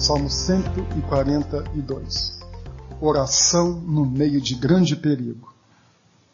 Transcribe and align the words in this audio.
Salmo 0.00 0.28
142. 0.30 2.40
Oração 3.02 3.78
no 3.82 4.06
meio 4.06 4.40
de 4.40 4.54
grande 4.54 4.96
perigo. 4.96 5.52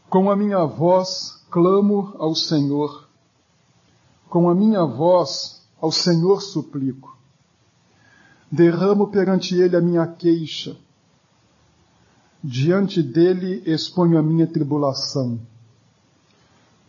Com 0.08 0.30
a 0.30 0.36
minha 0.36 0.64
voz 0.64 1.44
clamo 1.50 2.14
ao 2.16 2.32
Senhor. 2.36 3.08
Com 4.28 4.48
a 4.48 4.54
minha 4.54 4.84
voz 4.84 5.66
ao 5.80 5.90
Senhor 5.90 6.42
suplico. 6.42 7.18
Derramo 8.48 9.08
perante 9.08 9.56
ele 9.56 9.74
a 9.74 9.80
minha 9.80 10.06
queixa. 10.06 10.76
Diante 12.44 13.02
dele 13.02 13.64
exponho 13.66 14.16
a 14.16 14.22
minha 14.22 14.46
tribulação. 14.46 15.40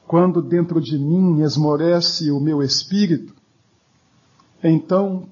Quando 0.06 0.44
dentro 0.44 0.80
de 0.80 1.00
mim 1.00 1.42
esmorece 1.42 2.30
o 2.30 2.40
meu 2.40 2.62
espírito, 2.62 3.34
então 4.64 5.28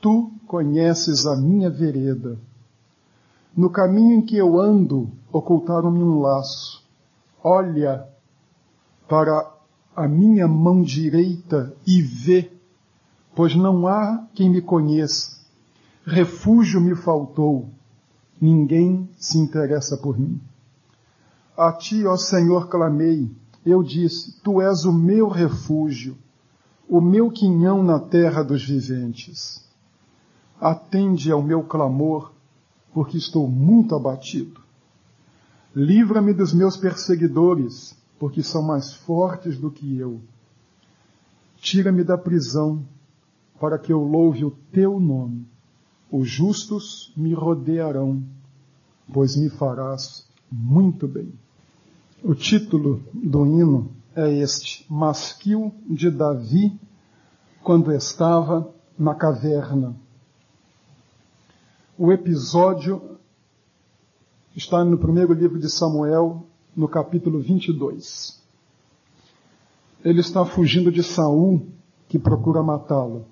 tu 0.00 0.32
conheces 0.46 1.26
a 1.26 1.36
minha 1.36 1.70
vereda. 1.70 2.38
No 3.56 3.70
caminho 3.70 4.18
em 4.18 4.22
que 4.22 4.36
eu 4.36 4.60
ando, 4.60 5.10
ocultaram-me 5.32 6.02
um 6.02 6.20
laço. 6.20 6.82
Olha 7.42 8.08
para 9.08 9.50
a 9.94 10.08
minha 10.08 10.46
mão 10.46 10.82
direita 10.82 11.74
e 11.86 12.00
vê, 12.00 12.50
pois 13.34 13.54
não 13.54 13.86
há 13.86 14.26
quem 14.34 14.48
me 14.48 14.62
conheça. 14.62 15.40
Refúgio 16.06 16.80
me 16.80 16.94
faltou, 16.94 17.68
ninguém 18.40 19.08
se 19.18 19.38
interessa 19.38 19.96
por 19.96 20.18
mim. 20.18 20.40
A 21.56 21.72
ti, 21.72 22.06
ó 22.06 22.16
Senhor, 22.16 22.68
clamei, 22.68 23.30
eu 23.66 23.82
disse: 23.82 24.40
Tu 24.42 24.62
és 24.62 24.84
o 24.84 24.92
meu 24.92 25.28
refúgio, 25.28 26.16
o 26.88 27.00
meu 27.00 27.30
quinhão 27.30 27.82
na 27.82 27.98
terra 27.98 28.42
dos 28.42 28.64
viventes. 28.64 29.69
Atende 30.60 31.32
ao 31.32 31.42
meu 31.42 31.62
clamor, 31.62 32.32
porque 32.92 33.16
estou 33.16 33.48
muito 33.48 33.94
abatido. 33.94 34.60
Livra-me 35.74 36.34
dos 36.34 36.52
meus 36.52 36.76
perseguidores, 36.76 37.96
porque 38.18 38.42
são 38.42 38.62
mais 38.62 38.92
fortes 38.92 39.56
do 39.58 39.70
que 39.70 39.96
eu. 39.96 40.20
Tira-me 41.56 42.04
da 42.04 42.18
prisão, 42.18 42.84
para 43.60 43.78
que 43.78 43.92
eu 43.92 44.02
louve 44.02 44.44
o 44.44 44.50
teu 44.72 44.98
nome. 44.98 45.46
Os 46.10 46.28
justos 46.28 47.12
me 47.16 47.32
rodearão, 47.32 48.22
pois 49.12 49.36
me 49.36 49.48
farás 49.48 50.26
muito 50.50 51.06
bem. 51.06 51.32
O 52.22 52.34
título 52.34 53.02
do 53.14 53.46
hino 53.46 53.90
é 54.14 54.30
este: 54.38 54.84
Masquil 54.90 55.72
de 55.88 56.10
Davi, 56.10 56.78
quando 57.62 57.92
estava 57.92 58.68
na 58.98 59.14
caverna. 59.14 59.94
O 62.02 62.10
episódio 62.10 63.18
está 64.56 64.82
no 64.82 64.96
primeiro 64.96 65.34
livro 65.34 65.58
de 65.58 65.68
Samuel, 65.68 66.46
no 66.74 66.88
capítulo 66.88 67.40
22. 67.40 68.40
Ele 70.02 70.20
está 70.20 70.46
fugindo 70.46 70.90
de 70.90 71.02
Saul, 71.02 71.60
que 72.08 72.18
procura 72.18 72.62
matá-lo. 72.62 73.26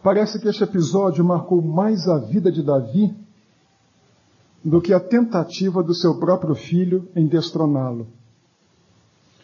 Parece 0.00 0.38
que 0.38 0.46
este 0.46 0.62
episódio 0.62 1.24
marcou 1.24 1.60
mais 1.60 2.06
a 2.06 2.18
vida 2.18 2.52
de 2.52 2.62
Davi 2.62 3.12
do 4.64 4.80
que 4.80 4.94
a 4.94 5.00
tentativa 5.00 5.82
do 5.82 5.92
seu 5.92 6.20
próprio 6.20 6.54
filho 6.54 7.08
em 7.16 7.26
destroná-lo. 7.26 8.06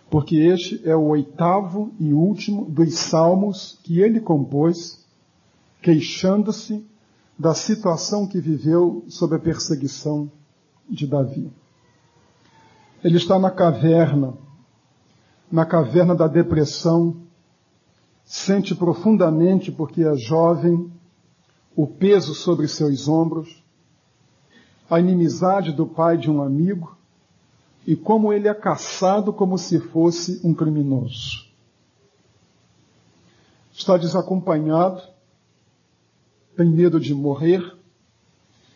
Porque 0.09 0.37
este 0.37 0.89
é 0.89 0.95
o 0.95 1.09
oitavo 1.09 1.91
e 1.99 2.13
último 2.13 2.67
dos 2.67 2.95
salmos 2.95 3.81
que 3.83 4.01
ele 4.01 4.21
compôs, 4.21 5.08
queixando-se 5.83 6.85
da 7.39 7.55
situação 7.55 8.27
que 8.27 8.41
viveu 8.41 9.05
sob 9.09 9.37
a 9.37 9.39
perseguição 9.39 10.31
de 10.89 11.07
Davi. 11.07 11.51
Ele 13.03 13.17
está 13.17 13.39
na 13.39 13.51
caverna, 13.51 14.35
na 15.51 15.65
caverna 15.65 16.15
da 16.15 16.27
depressão, 16.27 17.17
sente 18.25 18.75
profundamente, 18.75 19.71
porque 19.71 20.03
é 20.03 20.17
jovem, 20.17 20.91
o 21.77 21.87
peso 21.87 22.35
sobre 22.35 22.67
seus 22.67 23.07
ombros, 23.07 23.63
a 24.91 24.99
inimizade 24.99 25.73
do 25.73 25.87
pai 25.87 26.17
de 26.17 26.31
um 26.31 26.43
amigo 26.43 26.97
e 27.87 27.95
como 27.95 28.33
ele 28.33 28.49
é 28.49 28.55
caçado 28.55 29.33
como 29.33 29.57
se 29.57 29.79
fosse 29.79 30.41
um 30.45 30.53
criminoso. 30.53 31.47
Está 33.73 33.97
desacompanhado, 33.97 35.03
tem 36.59 36.69
medo 36.69 36.99
de 36.99 37.15
morrer 37.15 37.73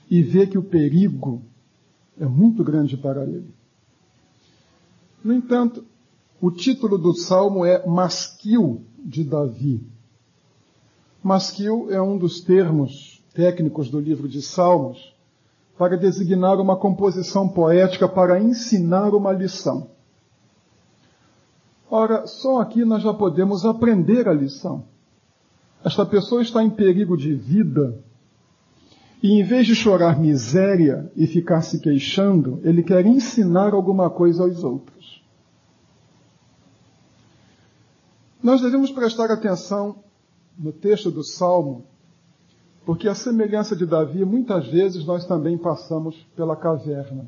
e 0.08 0.22
vê 0.22 0.46
que 0.46 0.56
o 0.56 0.62
perigo 0.62 1.42
é 2.16 2.24
muito 2.24 2.62
grande 2.62 2.96
para 2.96 3.24
ele. 3.24 3.52
No 5.24 5.32
entanto, 5.34 5.84
o 6.40 6.48
título 6.52 6.96
do 6.96 7.12
salmo 7.12 7.64
é 7.66 7.84
Masquil 7.84 8.82
de 9.04 9.24
Davi. 9.24 9.84
Masquil 11.24 11.88
é 11.90 12.00
um 12.00 12.16
dos 12.16 12.40
termos 12.40 13.20
técnicos 13.34 13.90
do 13.90 13.98
livro 13.98 14.28
de 14.28 14.40
Salmos 14.42 15.12
para 15.76 15.96
designar 15.96 16.60
uma 16.60 16.76
composição 16.76 17.48
poética 17.48 18.08
para 18.08 18.40
ensinar 18.40 19.12
uma 19.12 19.32
lição. 19.32 19.90
Ora, 21.90 22.28
só 22.28 22.60
aqui 22.60 22.84
nós 22.84 23.02
já 23.02 23.12
podemos 23.12 23.64
aprender 23.64 24.28
a 24.28 24.32
lição. 24.32 24.84
Esta 25.84 26.06
pessoa 26.06 26.42
está 26.42 26.62
em 26.62 26.70
perigo 26.70 27.16
de 27.16 27.34
vida 27.34 27.98
e, 29.22 29.40
em 29.40 29.44
vez 29.44 29.66
de 29.66 29.74
chorar 29.74 30.18
miséria 30.18 31.10
e 31.16 31.26
ficar 31.26 31.62
se 31.62 31.80
queixando, 31.80 32.60
ele 32.62 32.82
quer 32.82 33.04
ensinar 33.04 33.74
alguma 33.74 34.08
coisa 34.08 34.42
aos 34.42 34.62
outros. 34.62 35.22
Nós 38.42 38.60
devemos 38.60 38.90
prestar 38.90 39.30
atenção 39.30 39.96
no 40.58 40.72
texto 40.72 41.10
do 41.10 41.22
Salmo 41.22 41.84
porque 42.84 43.08
a 43.08 43.14
semelhança 43.14 43.76
de 43.76 43.86
Davi, 43.86 44.24
muitas 44.24 44.66
vezes 44.66 45.04
nós 45.04 45.24
também 45.24 45.56
passamos 45.56 46.16
pela 46.34 46.56
caverna, 46.56 47.26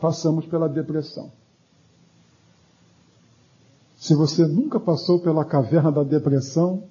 passamos 0.00 0.44
pela 0.44 0.68
depressão. 0.68 1.32
Se 3.96 4.14
você 4.14 4.46
nunca 4.46 4.78
passou 4.78 5.18
pela 5.20 5.46
caverna 5.46 5.90
da 5.90 6.02
depressão, 6.02 6.84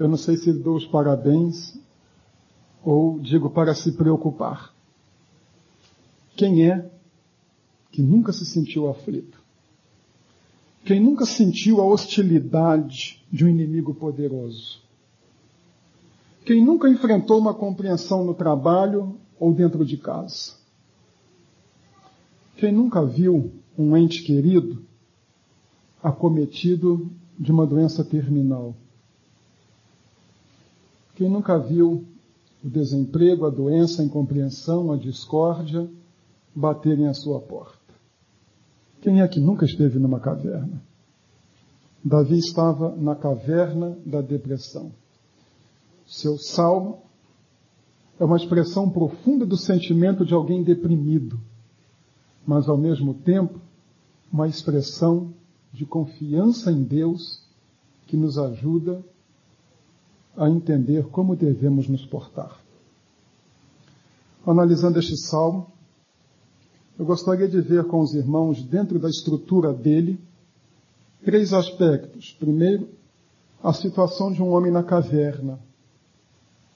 eu 0.00 0.08
não 0.08 0.16
sei 0.16 0.38
se 0.38 0.50
dou 0.50 0.76
os 0.76 0.86
parabéns 0.86 1.78
ou 2.82 3.18
digo 3.18 3.50
para 3.50 3.74
se 3.74 3.92
preocupar. 3.92 4.74
Quem 6.34 6.66
é 6.70 6.90
que 7.92 8.00
nunca 8.00 8.32
se 8.32 8.46
sentiu 8.46 8.88
aflito? 8.88 9.38
Quem 10.86 10.98
nunca 10.98 11.26
sentiu 11.26 11.82
a 11.82 11.84
hostilidade 11.84 13.22
de 13.30 13.44
um 13.44 13.48
inimigo 13.48 13.92
poderoso? 13.92 14.80
Quem 16.46 16.64
nunca 16.64 16.88
enfrentou 16.88 17.38
uma 17.38 17.52
compreensão 17.52 18.24
no 18.24 18.32
trabalho 18.32 19.16
ou 19.38 19.52
dentro 19.52 19.84
de 19.84 19.98
casa? 19.98 20.54
Quem 22.56 22.72
nunca 22.72 23.04
viu 23.04 23.52
um 23.76 23.94
ente 23.94 24.22
querido 24.22 24.82
acometido 26.02 27.10
de 27.38 27.52
uma 27.52 27.66
doença 27.66 28.02
terminal? 28.02 28.74
Quem 31.20 31.28
nunca 31.28 31.58
viu 31.58 32.06
o 32.64 32.70
desemprego, 32.70 33.44
a 33.44 33.50
doença, 33.50 34.00
a 34.00 34.04
incompreensão, 34.06 34.90
a 34.90 34.96
discórdia 34.96 35.86
baterem 36.54 37.08
à 37.08 37.12
sua 37.12 37.38
porta? 37.38 37.76
Quem 39.02 39.20
é 39.20 39.28
que 39.28 39.38
nunca 39.38 39.66
esteve 39.66 39.98
numa 39.98 40.18
caverna? 40.18 40.82
Davi 42.02 42.38
estava 42.38 42.96
na 42.96 43.14
caverna 43.14 43.98
da 44.06 44.22
depressão. 44.22 44.92
Seu 46.06 46.38
salmo 46.38 47.02
é 48.18 48.24
uma 48.24 48.38
expressão 48.38 48.88
profunda 48.88 49.44
do 49.44 49.58
sentimento 49.58 50.24
de 50.24 50.32
alguém 50.32 50.62
deprimido, 50.62 51.38
mas 52.46 52.66
ao 52.66 52.78
mesmo 52.78 53.12
tempo 53.12 53.60
uma 54.32 54.48
expressão 54.48 55.34
de 55.70 55.84
confiança 55.84 56.72
em 56.72 56.82
Deus 56.82 57.46
que 58.06 58.16
nos 58.16 58.38
ajuda 58.38 59.04
a 60.40 60.48
entender 60.48 61.04
como 61.08 61.36
devemos 61.36 61.86
nos 61.88 62.04
portar. 62.04 62.58
Analisando 64.44 64.98
este 64.98 65.16
salmo, 65.16 65.66
eu 66.98 67.04
gostaria 67.04 67.46
de 67.46 67.60
ver 67.60 67.84
com 67.84 68.00
os 68.00 68.14
irmãos, 68.14 68.62
dentro 68.62 68.98
da 68.98 69.08
estrutura 69.08 69.72
dele, 69.72 70.18
três 71.24 71.52
aspectos. 71.52 72.34
Primeiro, 72.38 72.88
a 73.62 73.72
situação 73.72 74.32
de 74.32 74.42
um 74.42 74.50
homem 74.50 74.72
na 74.72 74.82
caverna 74.82 75.60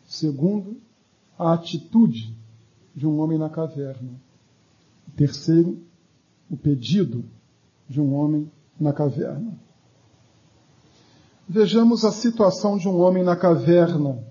Segundo, 0.06 0.76
a 1.38 1.54
atitude 1.54 2.36
de 2.94 3.06
um 3.06 3.18
homem 3.18 3.38
na 3.38 3.48
caverna. 3.48 4.10
Terceiro, 5.16 5.78
o 6.50 6.56
pedido 6.56 7.24
de 7.88 8.00
um 8.00 8.14
homem 8.14 8.50
na 8.78 8.92
caverna. 8.92 9.58
Vejamos 11.46 12.06
a 12.06 12.10
situação 12.10 12.78
de 12.78 12.88
um 12.88 12.98
homem 12.98 13.22
na 13.22 13.36
caverna, 13.36 14.24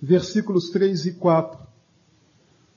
versículos 0.00 0.68
3 0.68 1.06
e 1.06 1.12
4. 1.14 1.58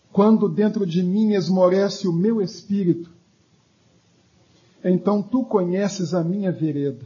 Quando 0.10 0.48
dentro 0.48 0.86
de 0.86 1.04
mim 1.04 1.34
esmorece 1.34 2.08
o 2.08 2.14
meu 2.14 2.42
espírito, 2.42 3.12
então 4.82 5.22
tu 5.22 5.44
conheces 5.44 6.14
a 6.14 6.24
minha 6.24 6.50
vereda. 6.50 7.06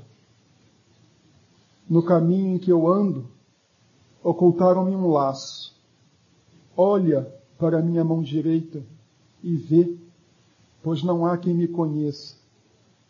No 1.89 2.03
caminho 2.03 2.55
em 2.55 2.59
que 2.59 2.71
eu 2.71 2.87
ando, 2.87 3.27
ocultaram-me 4.23 4.95
um 4.95 5.09
laço. 5.09 5.75
Olha 6.77 7.23
para 7.57 7.79
a 7.79 7.81
minha 7.81 8.03
mão 8.03 8.21
direita 8.21 8.83
e 9.43 9.55
vê, 9.55 9.97
pois 10.83 11.01
não 11.01 11.25
há 11.25 11.39
quem 11.39 11.55
me 11.55 11.67
conheça. 11.67 12.35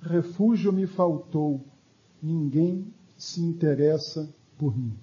Refúgio 0.02 0.72
me 0.72 0.88
faltou, 0.88 1.60
ninguém 2.24 2.88
se 3.22 3.40
interessa 3.40 4.28
por 4.58 4.76
mim. 4.76 4.96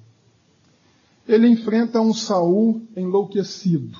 Ele 1.26 1.46
enfrenta 1.46 2.00
um 2.00 2.12
Saul 2.12 2.82
enlouquecido. 2.96 3.96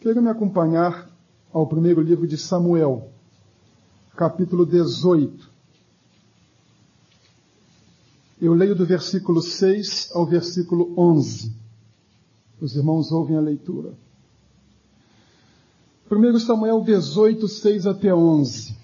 Quero 0.00 0.20
me 0.20 0.28
acompanhar 0.28 1.08
ao 1.52 1.68
primeiro 1.68 2.00
livro 2.00 2.26
de 2.26 2.36
Samuel, 2.36 3.08
capítulo 4.16 4.66
18. 4.66 5.48
Eu 8.42 8.52
leio 8.52 8.74
do 8.74 8.84
versículo 8.84 9.40
6 9.40 10.10
ao 10.12 10.26
versículo 10.26 10.92
11. 10.98 11.54
Os 12.60 12.74
irmãos 12.74 13.12
ouvem 13.12 13.36
a 13.36 13.40
leitura. 13.40 13.94
1 16.10 16.40
Samuel 16.40 16.80
18, 16.80 17.46
6 17.46 17.86
até 17.86 18.12
11. 18.12 18.74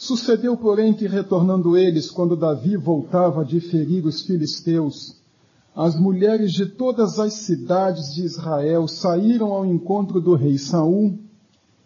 Sucedeu, 0.00 0.56
porém, 0.56 0.94
que 0.94 1.06
retornando 1.06 1.76
eles, 1.76 2.10
quando 2.10 2.34
Davi 2.34 2.74
voltava 2.74 3.44
de 3.44 3.60
ferir 3.60 4.06
os 4.06 4.22
filisteus, 4.22 5.20
as 5.76 5.94
mulheres 5.94 6.54
de 6.54 6.64
todas 6.64 7.18
as 7.18 7.34
cidades 7.34 8.14
de 8.14 8.24
Israel 8.24 8.88
saíram 8.88 9.52
ao 9.52 9.66
encontro 9.66 10.18
do 10.18 10.34
rei 10.34 10.56
Saul 10.56 11.18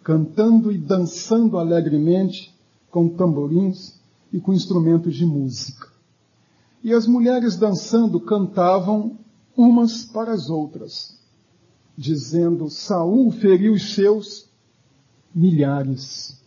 cantando 0.00 0.70
e 0.70 0.78
dançando 0.78 1.58
alegremente 1.58 2.55
com 2.88 3.08
tamborins 3.08 4.00
e 4.32 4.38
com 4.38 4.52
instrumentos 4.52 5.16
de 5.16 5.26
música. 5.26 5.88
E 6.84 6.93
as 6.93 7.08
mulheres 7.08 7.56
dançando 7.56 8.20
cantavam 8.20 9.19
umas 9.56 10.05
para 10.05 10.32
as 10.32 10.49
outras, 10.49 11.19
dizendo: 11.99 12.70
Saul 12.70 13.32
feriu 13.32 13.72
os 13.72 13.93
seus 13.93 14.49
milhares, 15.34 16.44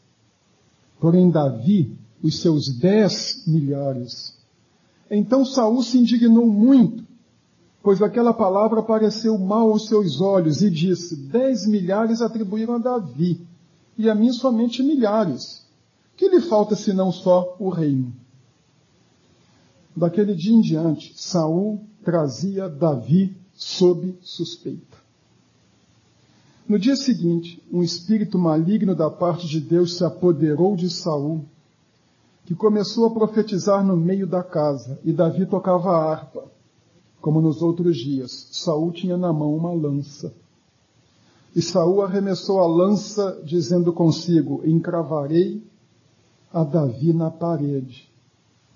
porém 0.99 1.29
Davi 1.29 1.97
os 2.21 2.39
seus 2.39 2.67
dez 2.69 3.43
milhares. 3.47 4.37
Então 5.09 5.45
Saul 5.45 5.81
se 5.83 5.97
indignou 5.97 6.47
muito, 6.47 7.03
pois 7.81 8.01
aquela 8.01 8.33
palavra 8.33 8.81
pareceu 8.81 9.37
mal 9.37 9.69
aos 9.69 9.87
seus 9.87 10.19
olhos 10.19 10.61
e 10.61 10.69
disse: 10.69 11.15
Dez 11.15 11.65
milhares 11.67 12.21
atribuíram 12.21 12.75
a 12.75 12.79
Davi 12.79 13.45
e 13.97 14.09
a 14.09 14.15
mim 14.15 14.31
somente 14.31 14.83
milhares. 14.83 15.65
Que 16.15 16.27
lhe 16.27 16.41
falta 16.41 16.75
senão 16.75 17.11
só 17.11 17.55
o 17.59 17.69
reino? 17.69 18.11
Daquele 19.95 20.35
dia 20.35 20.53
em 20.53 20.61
diante, 20.61 21.13
Saul 21.15 21.79
trazia 22.03 22.67
Davi 22.67 23.35
sob 23.53 24.17
suspeita. 24.21 24.96
No 26.67 26.77
dia 26.77 26.97
seguinte, 26.97 27.63
um 27.71 27.81
espírito 27.81 28.37
maligno 28.37 28.93
da 28.93 29.09
parte 29.09 29.47
de 29.47 29.61
Deus 29.61 29.95
se 29.95 30.03
apoderou 30.03 30.75
de 30.75 30.89
Saul, 30.89 31.45
que 32.45 32.53
começou 32.53 33.05
a 33.05 33.09
profetizar 33.09 33.85
no 33.85 33.95
meio 33.95 34.27
da 34.27 34.43
casa, 34.43 34.99
e 35.05 35.13
Davi 35.13 35.45
tocava 35.45 35.91
a 35.91 36.11
harpa, 36.11 36.43
como 37.21 37.39
nos 37.39 37.61
outros 37.61 37.97
dias. 37.97 38.49
Saul 38.51 38.91
tinha 38.91 39.15
na 39.15 39.31
mão 39.31 39.55
uma 39.55 39.71
lança. 39.71 40.33
E 41.55 41.61
Saul 41.61 42.01
arremessou 42.01 42.59
a 42.59 42.67
lança, 42.67 43.41
dizendo 43.45 43.93
consigo: 43.93 44.61
Encravarei 44.65 45.63
a 46.53 46.65
Davi 46.65 47.13
na 47.13 47.31
parede. 47.31 48.09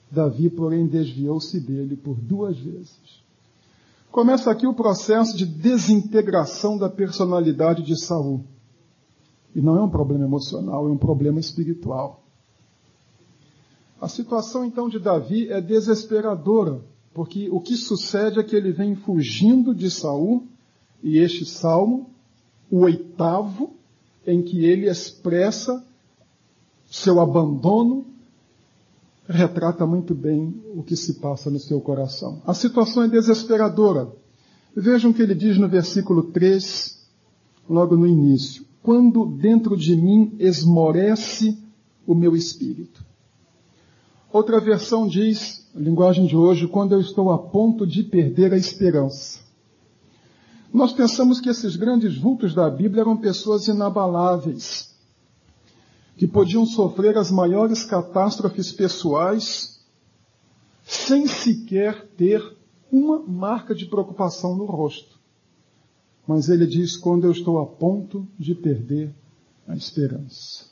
Davi, 0.10 0.50
porém, 0.50 0.88
desviou-se 0.88 1.60
dele 1.60 1.96
por 1.96 2.16
duas 2.16 2.58
vezes. 2.58 3.21
Começa 4.12 4.52
aqui 4.52 4.68
o 4.68 4.74
processo 4.74 5.38
de 5.38 5.46
desintegração 5.46 6.78
da 6.78 6.90
personalidade 6.90 7.82
de 7.82 7.98
Saul. 7.98 8.44
E 9.56 9.62
não 9.62 9.78
é 9.78 9.82
um 9.82 9.90
problema 9.90 10.26
emocional, 10.26 10.86
é 10.86 10.92
um 10.92 10.98
problema 10.98 11.40
espiritual. 11.40 12.22
A 14.02 14.10
situação 14.10 14.66
então 14.66 14.90
de 14.90 15.00
Davi 15.00 15.50
é 15.50 15.62
desesperadora, 15.62 16.82
porque 17.14 17.50
o 17.50 17.62
que 17.62 17.78
sucede 17.78 18.38
é 18.38 18.44
que 18.44 18.54
ele 18.56 18.74
vem 18.74 18.96
fugindo 18.96 19.74
de 19.74 19.90
Saul, 19.90 20.46
e 21.02 21.18
este 21.18 21.46
salmo 21.46 22.10
o 22.70 22.80
oitavo, 22.80 23.72
em 24.28 24.42
que 24.42 24.66
ele 24.66 24.90
expressa 24.90 25.86
seu 26.90 27.22
abandono, 27.22 28.06
retrata 29.32 29.86
muito 29.86 30.14
bem 30.14 30.62
o 30.76 30.84
que 30.84 30.96
se 30.96 31.16
passa 31.16 31.50
no 31.50 31.60
seu 31.60 31.82
coração. 31.82 32.42
A 32.46 32.54
situação 32.54 33.04
é 33.04 33.08
desesperadora. 33.08 34.08
Vejam 34.76 35.12
o 35.12 35.14
que 35.14 35.22
ele 35.22 35.36
diz 35.36 35.58
no 35.58 35.68
versículo 35.68 36.24
3, 36.24 37.00
logo 37.70 37.96
no 37.96 38.08
início. 38.08 38.66
Quando 38.82 39.26
dentro 39.26 39.76
de 39.78 39.96
mim 39.96 40.36
esmorece 40.40 41.58
o 42.06 42.16
meu 42.16 42.36
espírito. 42.36 43.04
Outra 44.32 44.60
versão 44.60 45.08
diz, 45.08 45.68
linguagem 45.76 46.26
de 46.26 46.36
hoje, 46.36 46.68
quando 46.68 46.94
eu 46.94 47.02
estou 47.02 47.32
a 47.32 47.38
ponto 47.38 47.86
de 47.86 48.04
perder 48.04 48.54
a 48.54 48.58
esperança. 48.58 49.40
Nós 50.74 50.94
pensamos 50.94 51.42
que 51.42 51.50
esses 51.50 51.76
grandes 51.76 52.18
vultos 52.18 52.54
da 52.54 52.70
Bíblia 52.70 53.02
eram 53.02 53.18
pessoas 53.18 53.68
inabaláveis, 53.68 54.91
que 56.22 56.28
podiam 56.28 56.68
sofrer 56.68 57.18
as 57.18 57.32
maiores 57.32 57.84
catástrofes 57.84 58.72
pessoais 58.72 59.82
sem 60.84 61.26
sequer 61.26 62.10
ter 62.16 62.58
uma 62.92 63.18
marca 63.18 63.74
de 63.74 63.88
preocupação 63.88 64.56
no 64.56 64.66
rosto. 64.66 65.20
Mas 66.28 66.48
ele 66.48 66.68
diz: 66.68 66.96
quando 66.96 67.26
eu 67.26 67.32
estou 67.32 67.58
a 67.58 67.66
ponto 67.66 68.28
de 68.38 68.54
perder 68.54 69.12
a 69.68 69.76
esperança. 69.76 70.68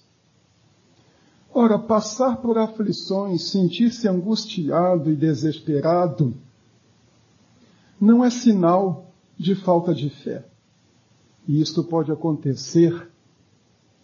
Ora, 1.51 1.79
passar 1.79 2.37
por 2.37 2.55
aflições, 2.59 3.49
sentir-se 3.49 4.07
angustiado 4.07 5.09
e 5.09 5.15
desesperado, 5.15 6.31
não 7.99 8.23
é 8.23 8.29
sinal 8.29 9.11
de 9.35 9.55
falta 9.55 9.95
de 9.95 10.11
fé. 10.11 10.45
E 11.47 11.59
isto 11.59 11.83
pode 11.83 12.11
acontecer 12.11 13.09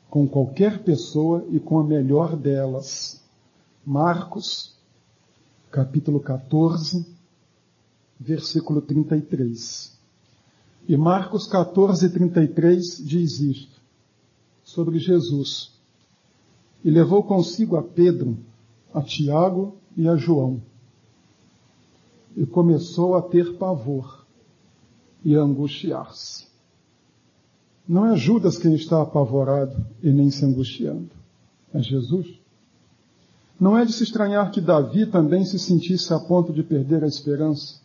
com 0.09 0.27
qualquer 0.27 0.83
pessoa 0.83 1.45
e 1.49 1.59
com 1.59 1.79
a 1.79 1.83
melhor 1.83 2.35
delas. 2.35 3.21
Marcos, 3.85 4.75
capítulo 5.71 6.19
14, 6.19 7.05
versículo 8.19 8.81
33. 8.81 9.95
E 10.87 10.95
Marcos 10.95 11.47
14, 11.47 12.09
33 12.09 13.03
diz 13.05 13.39
isto 13.39 13.81
sobre 14.63 14.99
Jesus. 14.99 15.71
E 16.83 16.89
levou 16.89 17.23
consigo 17.23 17.75
a 17.75 17.83
Pedro, 17.83 18.37
a 18.93 19.01
Tiago 19.01 19.75
e 19.97 20.07
a 20.07 20.15
João. 20.15 20.61
E 22.35 22.45
começou 22.45 23.15
a 23.15 23.21
ter 23.21 23.57
pavor 23.57 24.25
e 25.23 25.35
angustiar-se. 25.35 26.45
Não 27.87 28.05
é 28.05 28.15
Judas 28.15 28.57
quem 28.57 28.73
está 28.73 29.01
apavorado 29.01 29.85
e 30.01 30.11
nem 30.11 30.31
se 30.31 30.43
angustiando, 30.43 31.09
é 31.73 31.81
Jesus. 31.81 32.27
Não 33.59 33.77
é 33.77 33.85
de 33.85 33.93
se 33.93 34.03
estranhar 34.03 34.51
que 34.51 34.59
Davi 34.59 35.05
também 35.05 35.45
se 35.45 35.57
sentisse 35.57 36.13
a 36.13 36.19
ponto 36.19 36.51
de 36.51 36.63
perder 36.63 37.03
a 37.03 37.07
esperança. 37.07 37.79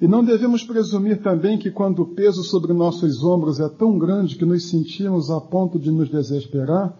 E 0.00 0.06
não 0.06 0.24
devemos 0.24 0.64
presumir 0.64 1.22
também 1.22 1.58
que 1.58 1.70
quando 1.70 2.02
o 2.02 2.14
peso 2.14 2.42
sobre 2.44 2.72
nossos 2.72 3.22
ombros 3.24 3.60
é 3.60 3.68
tão 3.68 3.98
grande 3.98 4.36
que 4.36 4.44
nos 4.44 4.68
sentimos 4.68 5.30
a 5.30 5.40
ponto 5.40 5.78
de 5.78 5.90
nos 5.90 6.08
desesperar, 6.08 6.96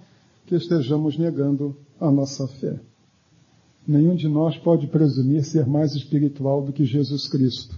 que 0.47 0.55
estejamos 0.55 1.19
negando 1.19 1.77
a 2.01 2.11
nossa 2.11 2.47
fé. 2.47 2.81
Nenhum 3.87 4.15
de 4.15 4.29
nós 4.29 4.57
pode 4.57 4.87
presumir 4.87 5.45
ser 5.45 5.67
mais 5.67 5.95
espiritual 5.95 6.63
do 6.63 6.73
que 6.73 6.85
Jesus 6.85 7.29
Cristo 7.29 7.77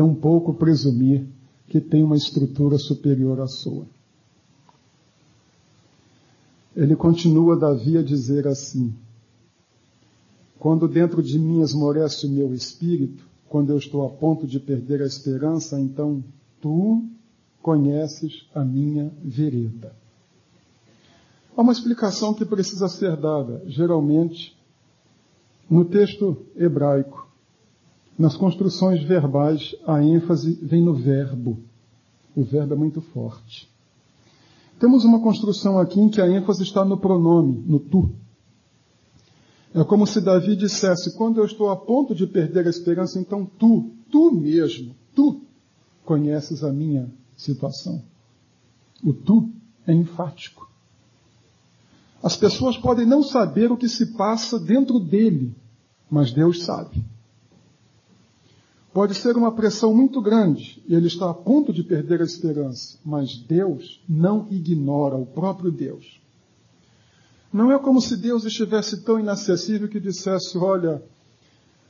tampouco 0.00 0.54
presumir 0.54 1.26
que 1.70 1.80
tem 1.80 2.02
uma 2.02 2.16
estrutura 2.16 2.76
superior 2.76 3.40
à 3.40 3.46
sua. 3.46 3.86
Ele 6.76 6.96
continua, 6.96 7.56
Davi, 7.56 7.96
a 7.96 8.02
dizer 8.02 8.46
assim: 8.46 8.92
Quando 10.58 10.86
dentro 10.86 11.22
de 11.22 11.38
mim 11.38 11.62
esmorece 11.62 12.26
o 12.26 12.30
meu 12.30 12.52
espírito, 12.52 13.24
quando 13.48 13.70
eu 13.70 13.78
estou 13.78 14.04
a 14.04 14.10
ponto 14.10 14.46
de 14.46 14.58
perder 14.60 15.00
a 15.00 15.06
esperança, 15.06 15.80
então 15.80 16.22
tu 16.60 17.04
conheces 17.62 18.46
a 18.52 18.64
minha 18.64 19.12
vereda. 19.22 19.94
Há 21.56 21.62
uma 21.62 21.72
explicação 21.72 22.34
que 22.34 22.44
precisa 22.44 22.88
ser 22.88 23.16
dada. 23.16 23.62
Geralmente, 23.66 24.58
No 25.70 25.84
texto 25.84 26.46
hebraico, 26.56 27.29
nas 28.20 28.36
construções 28.36 29.02
verbais, 29.02 29.74
a 29.86 30.04
ênfase 30.04 30.52
vem 30.62 30.84
no 30.84 30.92
verbo. 30.92 31.58
O 32.36 32.44
verbo 32.44 32.74
é 32.74 32.76
muito 32.76 33.00
forte. 33.00 33.66
Temos 34.78 35.06
uma 35.06 35.20
construção 35.20 35.78
aqui 35.78 35.98
em 35.98 36.10
que 36.10 36.20
a 36.20 36.28
ênfase 36.28 36.62
está 36.62 36.84
no 36.84 36.98
pronome, 36.98 37.64
no 37.66 37.80
tu. 37.80 38.10
É 39.74 39.82
como 39.84 40.06
se 40.06 40.20
Davi 40.20 40.54
dissesse: 40.54 41.16
quando 41.16 41.38
eu 41.38 41.46
estou 41.46 41.70
a 41.70 41.76
ponto 41.76 42.14
de 42.14 42.26
perder 42.26 42.66
a 42.66 42.68
esperança, 42.70 43.18
então 43.18 43.46
tu, 43.58 43.90
tu 44.10 44.30
mesmo, 44.30 44.94
tu 45.14 45.40
conheces 46.04 46.62
a 46.62 46.70
minha 46.70 47.10
situação. 47.34 48.02
O 49.02 49.14
tu 49.14 49.48
é 49.86 49.94
enfático. 49.94 50.70
As 52.22 52.36
pessoas 52.36 52.76
podem 52.76 53.06
não 53.06 53.22
saber 53.22 53.72
o 53.72 53.78
que 53.78 53.88
se 53.88 54.14
passa 54.14 54.60
dentro 54.60 55.00
dele, 55.00 55.54
mas 56.10 56.32
Deus 56.32 56.64
sabe. 56.64 57.02
Pode 58.92 59.14
ser 59.14 59.36
uma 59.36 59.52
pressão 59.52 59.94
muito 59.94 60.20
grande 60.20 60.82
e 60.86 60.94
ele 60.94 61.06
está 61.06 61.30
a 61.30 61.34
ponto 61.34 61.72
de 61.72 61.84
perder 61.84 62.20
a 62.20 62.24
esperança, 62.24 62.98
mas 63.04 63.36
Deus 63.36 64.02
não 64.08 64.48
ignora 64.50 65.16
o 65.16 65.24
próprio 65.24 65.70
Deus. 65.70 66.20
Não 67.52 67.70
é 67.70 67.78
como 67.78 68.00
se 68.00 68.16
Deus 68.16 68.44
estivesse 68.44 69.02
tão 69.04 69.18
inacessível 69.18 69.88
que 69.88 70.00
dissesse: 70.00 70.58
Olha, 70.58 71.02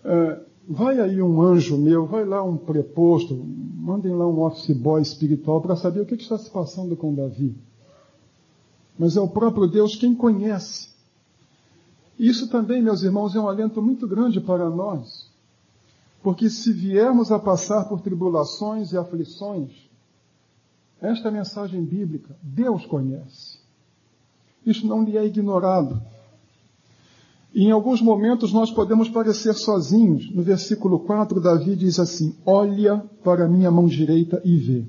é, 0.04 0.40
vai 0.69 1.00
aí 1.00 1.21
um 1.21 1.40
anjo 1.42 1.76
meu, 1.76 2.07
vai 2.07 2.25
lá 2.25 2.42
um 2.42 2.57
preposto, 2.57 3.35
mandem 3.35 4.14
lá 4.14 4.26
um 4.26 4.40
office 4.40 4.76
boy 4.76 5.00
espiritual 5.00 5.61
para 5.61 5.76
saber 5.76 6.00
o 6.00 6.07
que, 6.07 6.14
está 6.14 6.38
se 6.38 6.50
passando 6.50 6.97
com 6.97 7.14
Davi. 7.14 7.54
Mas 8.99 9.16
é 9.16 9.21
o 9.21 9.28
próprio 9.28 9.66
Deus 9.66 9.97
quem 9.97 10.14
conhece. 10.14 10.90
Isso 12.19 12.49
também, 12.49 12.83
meus 12.83 13.02
irmãos, 13.02 13.35
é 13.35 13.40
um 13.40 13.49
alento 13.49 13.80
muito 13.80 14.07
grande 14.07 14.40
para 14.40 14.69
nós. 14.69 15.20
Porque 16.23 16.50
se 16.50 16.73
viermos 16.73 17.33
a 17.33 17.39
passar 17.39 17.89
por 17.89 18.00
tribulações 18.00 18.93
e 18.93 18.97
aflições, 18.97 19.71
esta 21.00 21.31
mensagem 21.31 21.83
bíblica, 21.83 22.37
Deus 22.43 22.85
conhece. 22.85 23.59
Isso 24.65 24.87
não 24.87 25.03
lhe 25.03 25.17
é 25.17 25.25
ignorado. 25.25 26.00
E 27.55 27.65
em 27.65 27.71
alguns 27.71 28.00
momentos 28.00 28.53
nós 28.53 28.71
podemos 28.71 29.09
parecer 29.09 29.55
sozinhos. 29.55 30.31
No 30.33 30.43
versículo 30.43 31.00
4, 31.00 31.41
Davi 31.41 31.75
diz 31.75 31.99
assim: 31.99 32.37
Olha 32.45 32.99
para 33.25 33.49
minha 33.49 33.71
mão 33.71 33.87
direita 33.87 34.41
e 34.45 34.57
vê. 34.57 34.85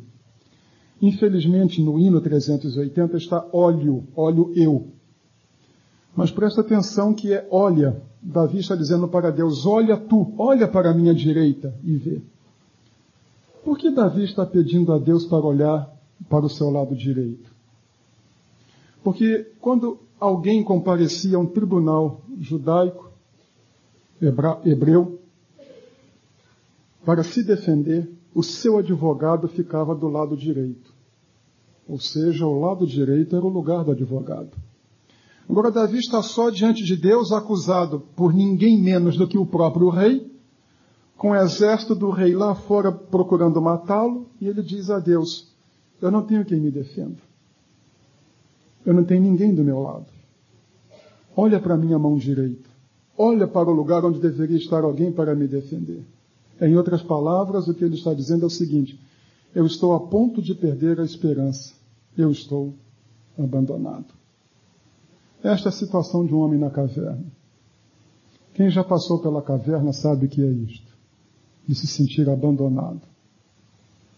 Infelizmente, 1.02 1.82
no 1.82 1.98
hino 1.98 2.22
380 2.22 3.18
está 3.18 3.48
óleo, 3.52 4.04
óleo 4.16 4.52
eu. 4.56 4.90
Mas 6.16 6.30
presta 6.30 6.62
atenção 6.62 7.14
que 7.14 7.34
é 7.34 7.48
olha. 7.50 8.04
Davi 8.22 8.60
está 8.60 8.76
dizendo 8.76 9.08
para 9.08 9.32
Deus: 9.32 9.66
Olha 9.66 9.98
tu, 9.98 10.34
olha 10.38 10.68
para 10.68 10.92
a 10.92 10.94
minha 10.94 11.14
direita 11.14 11.74
e 11.84 11.96
vê. 11.96 12.22
Por 13.64 13.78
que 13.78 13.90
Davi 13.90 14.24
está 14.24 14.46
pedindo 14.46 14.92
a 14.94 15.00
Deus 15.00 15.26
para 15.26 15.46
olhar 15.46 15.92
para 16.30 16.46
o 16.46 16.50
seu 16.50 16.70
lado 16.70 16.96
direito? 16.96 17.50
Porque 19.04 19.52
quando 19.60 20.00
alguém 20.20 20.64
comparecia 20.64 21.38
a 21.38 21.40
um 21.40 21.46
tribunal 21.48 22.22
judaico, 22.40 23.10
hebreu, 24.66 25.20
para 27.04 27.24
se 27.24 27.44
defender, 27.44 28.10
o 28.34 28.44
seu 28.44 28.78
advogado 28.78 29.48
ficava 29.48 29.96
do 29.96 30.08
lado 30.08 30.38
direito. 30.38 30.94
Ou 31.88 32.00
seja, 32.00 32.46
o 32.46 32.60
lado 32.60 32.86
direito 32.86 33.36
era 33.36 33.44
o 33.44 33.50
lugar 33.50 33.84
do 33.84 33.92
advogado. 33.92 34.52
Agora, 35.52 35.70
Davi 35.70 36.00
está 36.00 36.24
só 36.24 36.50
diante 36.50 36.82
de 36.82 36.96
Deus, 36.96 37.34
acusado 37.34 38.04
por 38.16 38.34
ninguém 38.34 38.82
menos 38.82 39.18
do 39.18 39.28
que 39.28 39.38
o 39.38 39.46
próprio 39.46 39.90
rei, 39.90 40.32
com 41.18 41.32
o 41.32 41.36
exército 41.36 41.94
do 41.94 42.10
rei 42.10 42.34
lá 42.34 42.56
fora 42.56 42.90
procurando 42.90 43.62
matá-lo, 43.62 44.28
e 44.40 44.48
ele 44.48 44.64
diz 44.64 44.90
a 44.90 44.98
Deus: 44.98 45.50
Eu 46.02 46.10
não 46.10 46.22
tenho 46.22 46.46
quem 46.46 46.58
me 46.58 46.72
defenda. 46.72 47.18
Eu 48.86 48.94
não 48.94 49.04
tenho 49.04 49.22
ninguém 49.22 49.54
do 49.54 49.62
meu 49.62 49.82
lado. 49.82 50.06
Olha 51.36 51.60
para 51.60 51.74
a 51.74 51.78
minha 51.78 52.00
mão 52.00 52.16
direita. 52.16 52.70
Olha 53.18 53.46
para 53.46 53.70
o 53.70 53.74
lugar 53.74 54.06
onde 54.06 54.22
deveria 54.22 54.58
estar 54.58 54.86
alguém 54.86 55.12
para 55.12 55.36
me 55.36 55.50
defender. 55.50 56.02
Em 56.62 56.78
outras 56.78 57.04
palavras, 57.04 57.68
o 57.68 57.74
que 57.74 57.84
ele 57.84 57.96
está 57.96 58.14
dizendo 58.14 58.44
é 58.44 58.48
o 58.48 58.50
seguinte: 58.50 58.98
eu 59.54 59.66
estou 59.66 59.92
a 59.96 60.00
ponto 60.00 60.42
de 60.42 60.56
perder 60.56 61.02
a 61.02 61.04
esperança. 61.04 61.74
Eu 62.18 62.32
estou 62.32 62.74
abandonado. 63.38 64.21
Esta 65.44 65.70
é 65.70 65.72
a 65.72 65.74
situação 65.74 66.26
de 66.26 66.34
um 66.34 66.40
homem 66.40 66.60
na 66.60 66.70
caverna. 66.70 67.26
Quem 68.54 68.70
já 68.70 68.84
passou 68.84 69.20
pela 69.20 69.42
caverna 69.42 69.92
sabe 69.92 70.26
o 70.26 70.30
que 70.30 70.42
é 70.42 70.50
isto: 70.50 70.96
de 71.68 71.74
se 71.74 71.88
sentir 71.88 72.30
abandonado, 72.30 73.02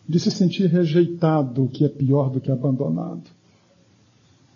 de 0.07 0.19
se 0.19 0.31
sentir 0.31 0.67
rejeitado, 0.67 1.67
que 1.67 1.85
é 1.85 1.89
pior 1.89 2.29
do 2.29 2.41
que 2.41 2.51
abandonado. 2.51 3.23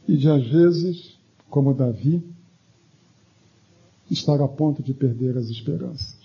E 0.08 0.18
de 0.18 0.30
às 0.30 0.46
vezes, 0.48 1.18
como 1.50 1.74
Davi, 1.74 2.24
estar 4.10 4.42
a 4.42 4.48
ponto 4.48 4.82
de 4.82 4.94
perder 4.94 5.38
as 5.38 5.50
esperanças. 5.50 6.18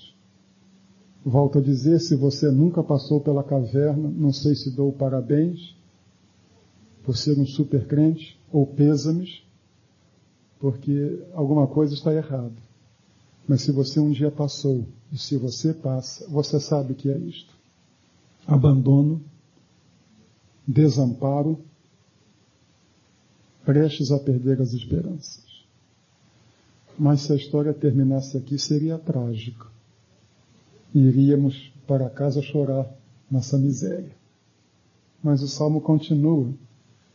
Volto 1.25 1.59
a 1.59 1.63
dizer, 1.63 2.01
se 2.01 2.17
você 2.17 2.51
nunca 2.51 2.83
passou 2.83 3.21
pela 3.21 3.45
caverna, 3.45 4.09
não 4.09 4.33
sei 4.33 4.57
se 4.57 4.71
dou 4.71 4.93
parabéns. 4.93 5.77
Por 7.05 7.17
ser 7.17 7.39
um 7.39 7.47
super 7.47 7.87
crente 7.87 8.39
ou 8.51 8.65
pêsames, 8.65 9.43
porque 10.63 11.21
alguma 11.35 11.67
coisa 11.67 11.93
está 11.93 12.15
errada. 12.15 12.55
Mas 13.49 13.63
se 13.63 13.73
você 13.73 13.99
um 13.99 14.13
dia 14.13 14.31
passou, 14.31 14.87
e 15.13 15.19
se 15.19 15.37
você 15.37 15.75
passa, 15.75 16.25
você 16.29 16.61
sabe 16.61 16.93
o 16.93 16.95
que 16.95 17.11
é 17.11 17.19
isto. 17.19 17.53
Abandono, 18.47 19.21
desamparo, 20.65 21.59
prestes 23.65 24.13
a 24.13 24.21
perder 24.21 24.63
as 24.63 24.73
esperanças. 24.73 25.43
Mas 26.97 27.23
se 27.23 27.33
a 27.33 27.37
história 27.37 27.75
terminasse 27.75 28.37
aqui, 28.37 28.57
seria 28.57 28.97
trágico. 28.99 29.69
Iríamos 30.95 31.73
para 31.89 32.09
casa 32.09 32.41
chorar 32.41 32.89
nossa 33.29 33.59
miséria. 33.59 34.15
Mas 35.21 35.43
o 35.43 35.49
salmo 35.49 35.81
continua 35.81 36.55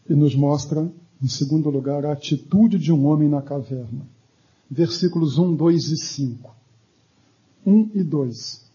e 0.10 0.14
nos 0.14 0.36
mostra, 0.36 0.92
em 1.22 1.28
segundo 1.28 1.70
lugar, 1.70 2.06
a 2.06 2.12
atitude 2.12 2.78
de 2.78 2.92
um 2.92 3.06
homem 3.08 3.28
na 3.28 3.42
caverna. 3.42 4.06
Versículos 4.70 5.38
1, 5.38 5.56
2 5.56 5.92
e 5.92 5.98
5. 5.98 6.56
1 7.66 7.92
e 7.96 8.04
2. 8.04 8.66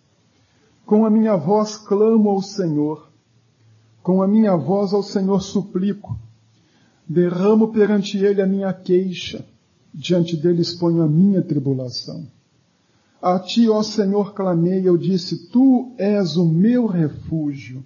Com 0.84 1.06
a 1.06 1.10
minha 1.10 1.36
voz 1.36 1.76
clamo 1.76 2.30
ao 2.30 2.42
Senhor, 2.42 3.08
com 4.02 4.22
a 4.22 4.26
minha 4.26 4.56
voz 4.56 4.92
ao 4.92 5.02
Senhor 5.02 5.40
suplico 5.40 6.18
derramo 7.12 7.68
perante 7.68 8.18
ele 8.18 8.40
a 8.40 8.46
minha 8.46 8.72
queixa, 8.72 9.44
diante 9.92 10.36
dele 10.36 10.62
exponho 10.62 11.02
a 11.02 11.08
minha 11.08 11.42
tribulação. 11.42 12.26
A 13.20 13.38
ti, 13.38 13.68
ó 13.68 13.82
Senhor, 13.82 14.34
clamei, 14.34 14.88
eu 14.88 14.96
disse, 14.96 15.48
tu 15.48 15.92
és 15.98 16.36
o 16.36 16.46
meu 16.46 16.86
refúgio, 16.86 17.84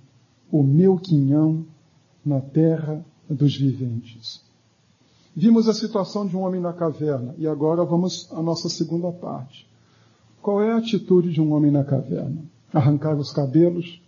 o 0.50 0.62
meu 0.62 0.96
quinhão 0.96 1.66
na 2.24 2.40
terra 2.40 3.04
dos 3.28 3.56
viventes. 3.56 4.40
Vimos 5.38 5.68
a 5.68 5.74
situação 5.74 6.26
de 6.26 6.34
um 6.34 6.40
homem 6.40 6.62
na 6.62 6.72
caverna 6.72 7.34
e 7.36 7.46
agora 7.46 7.84
vamos 7.84 8.26
à 8.32 8.40
nossa 8.40 8.70
segunda 8.70 9.12
parte. 9.12 9.68
Qual 10.40 10.62
é 10.62 10.72
a 10.72 10.78
atitude 10.78 11.30
de 11.30 11.42
um 11.42 11.52
homem 11.52 11.70
na 11.70 11.84
caverna? 11.84 12.42
Arrancar 12.72 13.14
os 13.16 13.32
cabelos, 13.32 14.00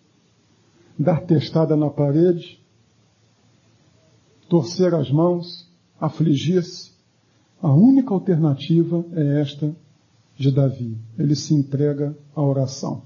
dar 0.98 1.20
testada 1.20 1.76
na 1.76 1.90
parede, 1.90 2.58
torcer 4.48 4.94
as 4.94 5.10
mãos, 5.10 5.68
afligir-se. 6.00 6.92
A 7.60 7.74
única 7.74 8.14
alternativa 8.14 9.04
é 9.12 9.42
esta 9.42 9.76
de 10.34 10.50
Davi. 10.50 10.96
Ele 11.18 11.36
se 11.36 11.52
entrega 11.52 12.16
à 12.34 12.40
oração. 12.40 13.02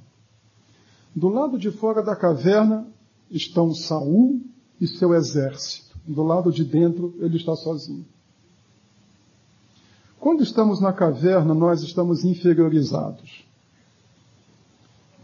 Do 1.12 1.28
lado 1.28 1.58
de 1.58 1.72
fora 1.72 2.04
da 2.04 2.14
caverna 2.14 2.86
estão 3.28 3.74
Saul 3.74 4.40
e 4.80 4.86
seu 4.86 5.12
exército. 5.12 5.91
Do 6.06 6.22
lado 6.22 6.50
de 6.50 6.64
dentro 6.64 7.14
ele 7.18 7.36
está 7.36 7.54
sozinho. 7.54 8.04
Quando 10.18 10.42
estamos 10.42 10.80
na 10.80 10.92
caverna, 10.92 11.52
nós 11.52 11.82
estamos 11.82 12.24
inferiorizados. 12.24 13.44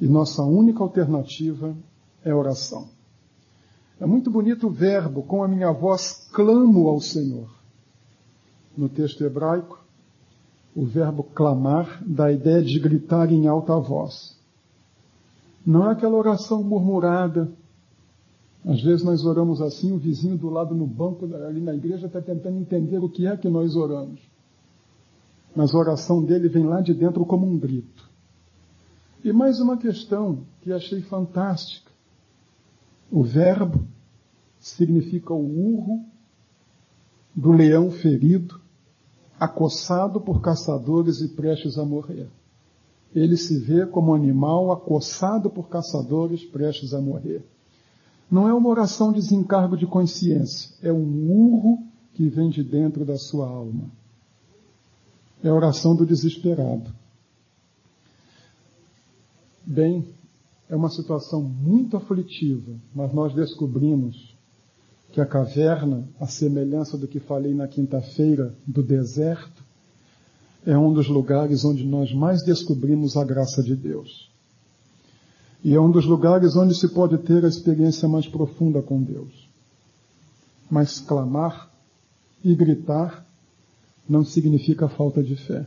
E 0.01 0.07
nossa 0.07 0.43
única 0.43 0.83
alternativa 0.83 1.77
é 2.25 2.35
oração. 2.35 2.89
É 4.01 4.07
muito 4.07 4.31
bonito 4.31 4.69
o 4.69 4.71
verbo, 4.71 5.23
com 5.23 5.43
a 5.43 5.49
minha 5.49 5.73
voz 5.73 6.29
clamo 6.33 6.89
ao 6.89 7.01
Senhor. 7.01 7.49
No 8.77 8.89
texto 8.89 9.25
hebraico, 9.25 9.85
o 10.75 10.85
verbo 10.85 11.25
clamar 11.25 12.01
dá 12.07 12.27
a 12.27 12.33
ideia 12.33 12.63
de 12.63 12.79
gritar 12.79 13.33
em 13.33 13.49
alta 13.49 13.77
voz. 13.77 14.37
Não 15.67 15.89
é 15.89 15.93
aquela 15.93 16.17
oração 16.17 16.63
murmurada. 16.63 17.51
Às 18.65 18.83
vezes 18.83 19.05
nós 19.05 19.25
oramos 19.25 19.61
assim, 19.62 19.93
o 19.93 19.99
vizinho 19.99 20.37
do 20.37 20.50
lado 20.50 20.75
no 20.75 20.87
banco 20.87 21.25
ali 21.35 21.61
na 21.61 21.75
igreja 21.75 22.07
está 22.07 22.21
tentando 22.21 22.59
entender 22.59 22.99
o 22.99 23.09
que 23.09 23.27
é 23.27 23.37
que 23.37 23.49
nós 23.49 23.77
oramos. 23.77 24.21
mas 25.55 25.75
a 25.75 25.79
oração 25.79 26.23
dele 26.23 26.49
vem 26.49 26.65
lá 26.65 26.81
de 26.81 26.95
dentro 26.95 27.25
como 27.25 27.47
um 27.47 27.59
grito. 27.59 28.09
E 29.25 29.33
mais 29.33 29.59
uma 29.59 29.77
questão 29.77 30.45
que 30.62 30.73
achei 30.73 31.00
fantástica. 31.03 31.91
O 33.11 33.23
verbo 33.25 33.81
significa 34.61 35.33
o 35.33 35.75
urro 35.75 36.05
do 37.35 37.50
leão 37.53 37.91
ferido, 37.91 38.61
acossado 39.38 40.21
por 40.21 40.41
caçadores 40.41 41.21
e 41.21 41.29
prestes 41.29 41.79
a 41.79 41.85
morrer. 41.85 42.29
Ele 43.15 43.37
se 43.37 43.59
vê 43.59 43.87
como 43.87 44.15
animal 44.15 44.71
acossado 44.71 45.49
por 45.49 45.69
caçadores 45.69 46.45
prestes 46.45 46.93
a 46.93 47.00
morrer. 47.00 47.45
Não 48.31 48.49
é 48.49 48.53
uma 48.53 48.69
oração 48.69 49.13
de 49.13 49.21
desencargo 49.21 49.77
de 49.77 49.87
consciência, 49.87 50.71
é 50.83 50.93
um 50.93 51.31
urro 51.31 51.79
que 52.15 52.29
vem 52.29 52.51
de 52.51 52.63
dentro 52.63 53.05
da 53.05 53.17
sua 53.17 53.49
alma. 53.49 53.85
É 55.43 55.49
a 55.49 55.55
oração 55.55 55.95
do 55.95 56.05
desesperado. 56.05 56.93
Bem, 59.65 60.05
é 60.69 60.77
uma 60.77 60.91
situação 60.91 61.43
muito 61.43 61.97
aflitiva, 61.97 62.73
mas 62.95 63.13
nós 63.15 63.35
descobrimos 63.35 64.37
que 65.13 65.21
a 65.21 65.27
caverna, 65.27 66.07
a 66.21 66.27
semelhança 66.27 66.99
do 66.99 67.09
que 67.09 67.19
falei 67.19 67.55
na 67.55 67.67
quinta-feira 67.67 68.55
do 68.67 68.83
deserto, 68.83 69.65
é 70.67 70.77
um 70.77 70.93
dos 70.93 71.09
lugares 71.09 71.65
onde 71.65 71.85
nós 71.85 72.13
mais 72.13 72.43
descobrimos 72.43 73.17
a 73.17 73.25
graça 73.25 73.63
de 73.63 73.75
Deus. 73.75 74.28
E 75.62 75.75
é 75.75 75.81
um 75.81 75.91
dos 75.91 76.05
lugares 76.05 76.57
onde 76.57 76.75
se 76.75 76.88
pode 76.88 77.19
ter 77.19 77.45
a 77.45 77.49
experiência 77.49 78.09
mais 78.09 78.27
profunda 78.27 78.81
com 78.81 79.03
Deus. 79.03 79.49
Mas 80.71 81.00
clamar 81.00 81.71
e 82.45 82.55
gritar 82.55 83.27
não 84.09 84.25
significa 84.25 84.88
falta 84.88 85.23
de 85.23 85.37
fé. 85.37 85.67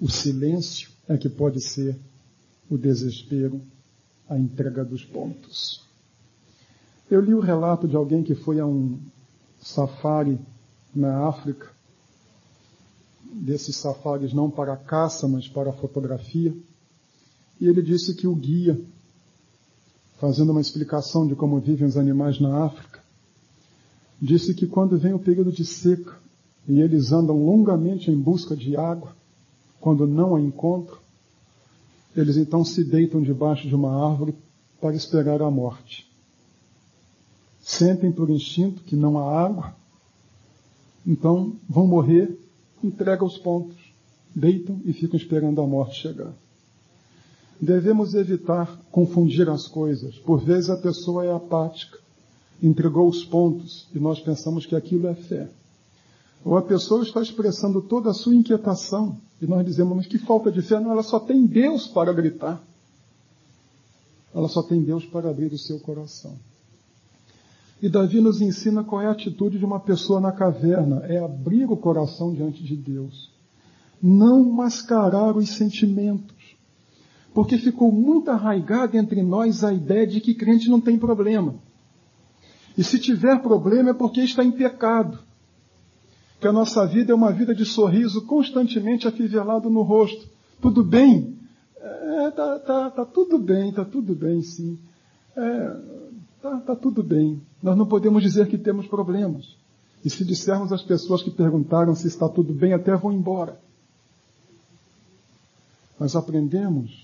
O 0.00 0.08
silêncio 0.08 0.90
é 1.08 1.16
que 1.16 1.28
pode 1.28 1.60
ser 1.60 1.96
o 2.68 2.76
desespero, 2.76 3.60
a 4.28 4.38
entrega 4.38 4.84
dos 4.84 5.04
pontos. 5.04 5.82
Eu 7.10 7.20
li 7.20 7.34
o 7.34 7.40
relato 7.40 7.86
de 7.86 7.94
alguém 7.94 8.22
que 8.22 8.34
foi 8.34 8.58
a 8.58 8.66
um 8.66 8.98
safari 9.60 10.38
na 10.94 11.26
África, 11.28 11.70
desses 13.32 13.76
safaris 13.76 14.32
não 14.32 14.50
para 14.50 14.76
caça, 14.76 15.28
mas 15.28 15.48
para 15.48 15.72
fotografia, 15.72 16.54
e 17.60 17.66
ele 17.66 17.80
disse 17.80 18.14
que 18.14 18.26
o 18.26 18.34
guia, 18.34 18.80
fazendo 20.22 20.52
uma 20.52 20.60
explicação 20.60 21.26
de 21.26 21.34
como 21.34 21.58
vivem 21.58 21.86
os 21.86 21.96
animais 21.96 22.38
na 22.38 22.64
África, 22.64 23.00
disse 24.20 24.54
que 24.54 24.68
quando 24.68 24.96
vem 24.96 25.12
o 25.12 25.18
período 25.18 25.50
de 25.50 25.64
seca 25.64 26.14
e 26.68 26.80
eles 26.80 27.10
andam 27.10 27.44
longamente 27.44 28.08
em 28.08 28.16
busca 28.16 28.54
de 28.54 28.76
água, 28.76 29.16
quando 29.80 30.06
não 30.06 30.36
a 30.36 30.40
encontram, 30.40 30.98
eles 32.16 32.36
então 32.36 32.64
se 32.64 32.84
deitam 32.84 33.20
debaixo 33.20 33.66
de 33.66 33.74
uma 33.74 34.08
árvore 34.08 34.34
para 34.80 34.94
esperar 34.94 35.42
a 35.42 35.50
morte 35.50 36.10
sentem 37.62 38.10
por 38.10 38.28
instinto 38.28 38.82
que 38.82 38.96
não 38.96 39.18
há 39.18 39.44
água, 39.44 39.74
então 41.06 41.54
vão 41.68 41.86
morrer, 41.86 42.36
entregam 42.82 43.26
os 43.26 43.38
pontos, 43.38 43.76
deitam 44.34 44.80
e 44.84 44.92
ficam 44.92 45.16
esperando 45.16 45.60
a 45.60 45.66
morte 45.66 46.00
chegar. 46.00 46.32
Devemos 47.62 48.12
evitar 48.14 48.76
confundir 48.90 49.48
as 49.48 49.68
coisas. 49.68 50.18
Por 50.18 50.40
vezes 50.40 50.68
a 50.68 50.76
pessoa 50.76 51.24
é 51.24 51.32
apática, 51.32 51.96
entregou 52.60 53.08
os 53.08 53.24
pontos 53.24 53.86
e 53.94 54.00
nós 54.00 54.18
pensamos 54.18 54.66
que 54.66 54.74
aquilo 54.74 55.06
é 55.06 55.14
fé. 55.14 55.48
Ou 56.44 56.56
a 56.56 56.62
pessoa 56.62 57.04
está 57.04 57.22
expressando 57.22 57.80
toda 57.80 58.10
a 58.10 58.14
sua 58.14 58.34
inquietação 58.34 59.16
e 59.40 59.46
nós 59.46 59.64
dizemos, 59.64 59.96
mas 59.96 60.06
que 60.08 60.18
falta 60.18 60.50
de 60.50 60.60
fé, 60.60 60.80
não, 60.80 60.90
ela 60.90 61.04
só 61.04 61.20
tem 61.20 61.46
Deus 61.46 61.86
para 61.86 62.12
gritar. 62.12 62.60
Ela 64.34 64.48
só 64.48 64.64
tem 64.64 64.82
Deus 64.82 65.04
para 65.04 65.30
abrir 65.30 65.52
o 65.52 65.58
seu 65.58 65.78
coração. 65.78 66.34
E 67.80 67.88
Davi 67.88 68.20
nos 68.20 68.40
ensina 68.40 68.82
qual 68.82 69.02
é 69.02 69.06
a 69.06 69.12
atitude 69.12 69.60
de 69.60 69.64
uma 69.64 69.78
pessoa 69.78 70.20
na 70.20 70.32
caverna: 70.32 71.04
é 71.06 71.18
abrir 71.18 71.70
o 71.70 71.76
coração 71.76 72.34
diante 72.34 72.60
de 72.64 72.74
Deus. 72.74 73.30
Não 74.02 74.42
mascarar 74.42 75.36
os 75.36 75.50
sentimentos. 75.50 76.41
Porque 77.34 77.56
ficou 77.56 77.90
muito 77.90 78.30
arraigada 78.30 78.96
entre 78.96 79.22
nós 79.22 79.64
a 79.64 79.72
ideia 79.72 80.06
de 80.06 80.20
que 80.20 80.34
crente 80.34 80.68
não 80.68 80.80
tem 80.80 80.98
problema. 80.98 81.54
E 82.76 82.84
se 82.84 82.98
tiver 82.98 83.40
problema 83.40 83.90
é 83.90 83.94
porque 83.94 84.20
está 84.20 84.44
em 84.44 84.52
pecado. 84.52 85.18
Que 86.40 86.46
a 86.48 86.52
nossa 86.52 86.86
vida 86.86 87.12
é 87.12 87.14
uma 87.14 87.32
vida 87.32 87.54
de 87.54 87.64
sorriso 87.64 88.26
constantemente 88.26 89.06
afivelado 89.06 89.70
no 89.70 89.82
rosto. 89.82 90.28
Tudo 90.60 90.82
bem? 90.82 91.38
É, 91.80 92.30
tá, 92.30 92.58
tá, 92.58 92.90
tá 92.90 93.04
tudo 93.04 93.38
bem, 93.38 93.72
tá 93.72 93.84
tudo 93.84 94.14
bem, 94.14 94.42
sim. 94.42 94.78
É, 95.36 95.76
tá, 96.42 96.56
tá 96.58 96.76
tudo 96.76 97.02
bem. 97.02 97.40
Nós 97.62 97.76
não 97.76 97.86
podemos 97.86 98.22
dizer 98.22 98.48
que 98.48 98.58
temos 98.58 98.86
problemas. 98.86 99.56
E 100.04 100.10
se 100.10 100.24
dissermos 100.24 100.72
às 100.72 100.82
pessoas 100.82 101.22
que 101.22 101.30
perguntaram 101.30 101.94
se 101.94 102.08
está 102.08 102.28
tudo 102.28 102.52
bem, 102.52 102.72
até 102.72 102.94
vão 102.96 103.12
embora. 103.12 103.58
Mas 105.98 106.16
aprendemos 106.16 107.01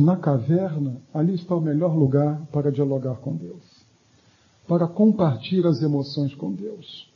na 0.00 0.16
caverna, 0.16 1.00
ali 1.12 1.34
está 1.34 1.54
o 1.54 1.60
melhor 1.60 1.96
lugar 1.96 2.40
para 2.52 2.72
dialogar 2.72 3.16
com 3.16 3.34
Deus, 3.34 3.62
para 4.66 4.86
compartilhar 4.86 5.68
as 5.68 5.82
emoções 5.82 6.34
com 6.34 6.52
Deus. 6.52 7.12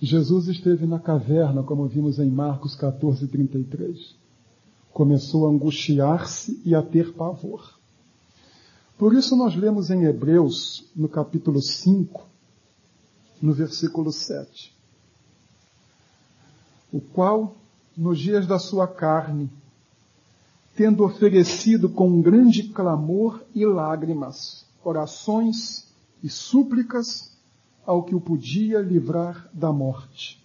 Jesus 0.00 0.48
esteve 0.48 0.84
na 0.84 0.98
caverna, 0.98 1.62
como 1.62 1.86
vimos 1.86 2.18
em 2.18 2.28
Marcos 2.28 2.74
14, 2.74 3.28
33. 3.28 4.16
Começou 4.92 5.46
a 5.46 5.50
angustiar-se 5.50 6.60
e 6.64 6.74
a 6.74 6.82
ter 6.82 7.12
pavor. 7.12 7.78
Por 8.98 9.14
isso 9.14 9.36
nós 9.36 9.54
lemos 9.54 9.90
em 9.90 10.04
Hebreus, 10.04 10.84
no 10.94 11.08
capítulo 11.08 11.62
5, 11.62 12.26
no 13.40 13.52
versículo 13.52 14.12
7. 14.12 14.74
O 16.92 17.00
qual, 17.00 17.56
nos 17.96 18.18
dias 18.18 18.46
da 18.46 18.58
sua 18.58 18.86
carne, 18.86 19.48
tendo 20.74 21.04
oferecido 21.04 21.88
com 21.88 22.20
grande 22.20 22.64
clamor 22.64 23.42
e 23.54 23.64
lágrimas, 23.64 24.64
orações 24.82 25.86
e 26.22 26.28
súplicas 26.28 27.36
ao 27.84 28.02
que 28.04 28.14
o 28.14 28.20
podia 28.20 28.80
livrar 28.80 29.48
da 29.52 29.72
morte. 29.72 30.42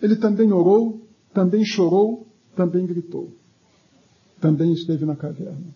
Ele 0.00 0.16
também 0.16 0.52
orou, 0.52 1.00
também 1.32 1.64
chorou, 1.64 2.26
também 2.56 2.84
gritou. 2.86 3.30
Também 4.40 4.72
esteve 4.72 5.04
na 5.04 5.14
caverna. 5.14 5.72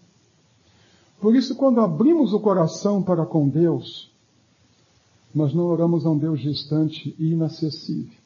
Por 1.21 1.35
isso, 1.35 1.55
quando 1.55 1.81
abrimos 1.81 2.33
o 2.33 2.41
coração 2.41 3.03
para 3.03 3.25
com 3.25 3.49
Deus, 3.49 4.11
nós 5.35 5.55
não 5.55 5.65
oramos 5.65 6.05
a 6.05 6.11
um 6.11 6.19
Deus 6.19 6.41
distante 6.41 7.15
e 7.19 7.33
inacessível. 7.33 8.19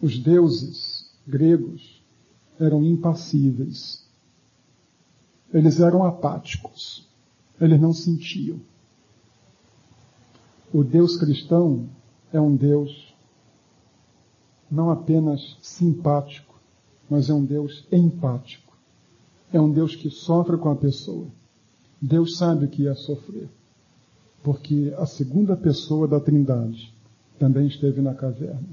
Os 0.00 0.18
deuses 0.18 1.10
gregos 1.26 1.91
eram 2.64 2.84
impassíveis. 2.84 4.04
Eles 5.52 5.80
eram 5.80 6.04
apáticos. 6.04 7.06
Eles 7.60 7.80
não 7.80 7.92
sentiam. 7.92 8.58
O 10.72 10.82
Deus 10.82 11.16
cristão 11.16 11.88
é 12.32 12.40
um 12.40 12.56
Deus 12.56 13.12
não 14.70 14.90
apenas 14.90 15.58
simpático, 15.60 16.58
mas 17.10 17.28
é 17.28 17.34
um 17.34 17.44
Deus 17.44 17.84
empático 17.92 18.72
é 19.52 19.60
um 19.60 19.70
Deus 19.70 19.94
que 19.94 20.10
sofre 20.10 20.56
com 20.56 20.70
a 20.70 20.76
pessoa. 20.76 21.26
Deus 22.00 22.38
sabe 22.38 22.64
o 22.64 22.68
que 22.68 22.88
é 22.88 22.94
sofrer. 22.94 23.48
Porque 24.42 24.92
a 24.98 25.06
segunda 25.06 25.56
pessoa 25.56 26.08
da 26.08 26.18
Trindade 26.18 26.92
também 27.38 27.66
esteve 27.66 28.00
na 28.00 28.14
caverna. 28.14 28.68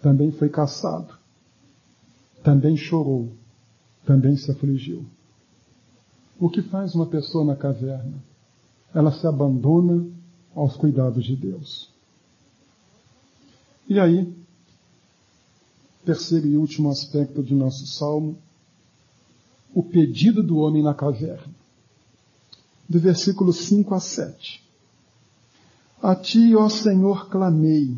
Também 0.00 0.32
foi 0.32 0.48
caçado. 0.48 1.19
Também 2.42 2.76
chorou. 2.76 3.32
Também 4.04 4.36
se 4.36 4.50
afligiu. 4.50 5.04
O 6.38 6.48
que 6.48 6.62
faz 6.62 6.94
uma 6.94 7.06
pessoa 7.06 7.44
na 7.44 7.54
caverna? 7.54 8.22
Ela 8.94 9.12
se 9.12 9.26
abandona 9.26 10.06
aos 10.54 10.76
cuidados 10.76 11.24
de 11.24 11.36
Deus. 11.36 11.90
E 13.88 13.98
aí, 14.00 14.32
terceiro 16.04 16.46
e 16.46 16.56
último 16.56 16.90
aspecto 16.90 17.42
de 17.42 17.54
nosso 17.54 17.86
salmo 17.86 18.38
o 19.74 19.82
pedido 19.82 20.42
do 20.42 20.58
homem 20.58 20.82
na 20.82 20.94
caverna. 20.94 21.54
Do 22.88 22.98
versículo 22.98 23.52
5 23.52 23.94
a 23.94 24.00
7. 24.00 24.62
A 26.02 26.14
ti, 26.16 26.54
ó 26.56 26.68
Senhor, 26.68 27.28
clamei. 27.28 27.96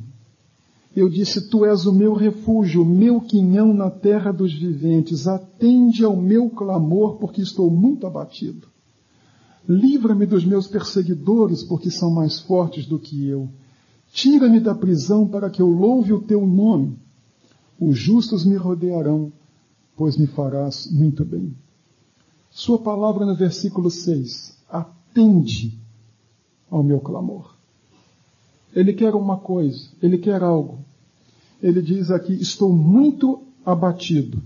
Eu 0.95 1.09
disse, 1.09 1.49
Tu 1.49 1.65
és 1.65 1.87
o 1.87 1.93
meu 1.93 2.13
refúgio, 2.13 2.83
o 2.83 2.87
meu 2.87 3.21
quinhão 3.21 3.73
na 3.73 3.91
terra 3.91 4.31
dos 4.31 4.53
viventes. 4.53 5.27
Atende 5.27 6.05
ao 6.05 6.17
meu 6.17 6.51
clamor, 6.51 7.17
porque 7.17 7.41
estou 7.41 7.71
muito 7.71 8.07
abatido. 8.07 8.69
Livra-me 9.67 10.27
dos 10.27 10.45
meus 10.45 10.67
perseguidores, 10.67 11.63
porque 11.63 11.91
são 11.91 12.11
mais 12.11 12.41
fortes 12.41 12.85
do 12.85 12.99
que 12.99 13.27
eu. 13.27 13.49
Tira-me 14.13 14.61
da 14.61 14.75
prisão 14.75 15.27
para 15.27 15.49
que 15.49 15.63
eu 15.63 15.69
louve 15.69 16.13
o 16.13 16.21
teu 16.21 16.47
nome. 16.47 16.99
Os 17.81 17.97
justos 17.97 18.45
me 18.45 18.57
rodearão, 18.57 19.33
pois 19.97 20.19
me 20.19 20.27
farás 20.27 20.91
muito 20.91 21.25
bem. 21.25 21.55
Sua 22.51 22.79
palavra 22.79 23.25
no 23.25 23.35
versículo 23.35 23.91
6. 23.91 24.59
Atende 24.69 25.79
ao 26.71 26.83
meu 26.83 27.01
clamor. 27.01 27.55
Ele 28.75 28.93
quer 28.93 29.15
uma 29.15 29.37
coisa, 29.37 29.89
ele 30.03 30.19
quer 30.19 30.43
algo. 30.43 30.79
Ele 31.63 31.81
diz 31.83 32.11
aqui: 32.11 32.33
Estou 32.35 32.73
muito 32.73 33.43
abatido. 33.65 34.43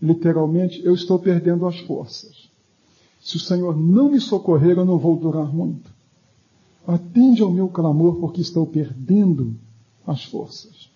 Literalmente, 0.00 0.80
eu 0.84 0.94
estou 0.94 1.18
perdendo 1.18 1.66
as 1.66 1.78
forças. 1.80 2.50
Se 3.20 3.36
o 3.36 3.40
Senhor 3.40 3.78
não 3.78 4.10
me 4.10 4.20
socorrer, 4.20 4.76
eu 4.76 4.84
não 4.84 4.98
vou 4.98 5.16
durar 5.16 5.52
muito. 5.52 5.90
Atende 6.86 7.42
ao 7.42 7.52
meu 7.52 7.68
clamor, 7.68 8.16
porque 8.16 8.40
estou 8.40 8.66
perdendo 8.66 9.54
as 10.04 10.24
forças. 10.24 10.90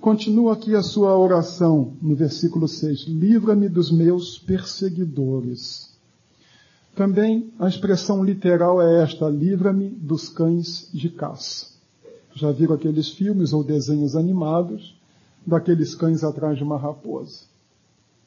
Continua 0.00 0.52
aqui 0.52 0.74
a 0.74 0.82
sua 0.82 1.16
oração 1.16 1.94
no 2.02 2.14
versículo 2.14 2.68
6. 2.68 3.04
Livra-me 3.08 3.70
dos 3.70 3.90
meus 3.90 4.38
perseguidores. 4.38 5.93
Também 6.94 7.52
a 7.58 7.68
expressão 7.68 8.22
literal 8.22 8.80
é 8.80 9.02
esta: 9.02 9.28
livra-me 9.28 9.88
dos 9.88 10.28
cães 10.28 10.88
de 10.92 11.08
caça. 11.08 11.74
Já 12.34 12.50
viram 12.52 12.74
aqueles 12.74 13.08
filmes 13.08 13.52
ou 13.52 13.64
desenhos 13.64 14.16
animados 14.16 14.96
daqueles 15.46 15.94
cães 15.94 16.22
atrás 16.22 16.56
de 16.56 16.64
uma 16.64 16.78
raposa? 16.78 17.42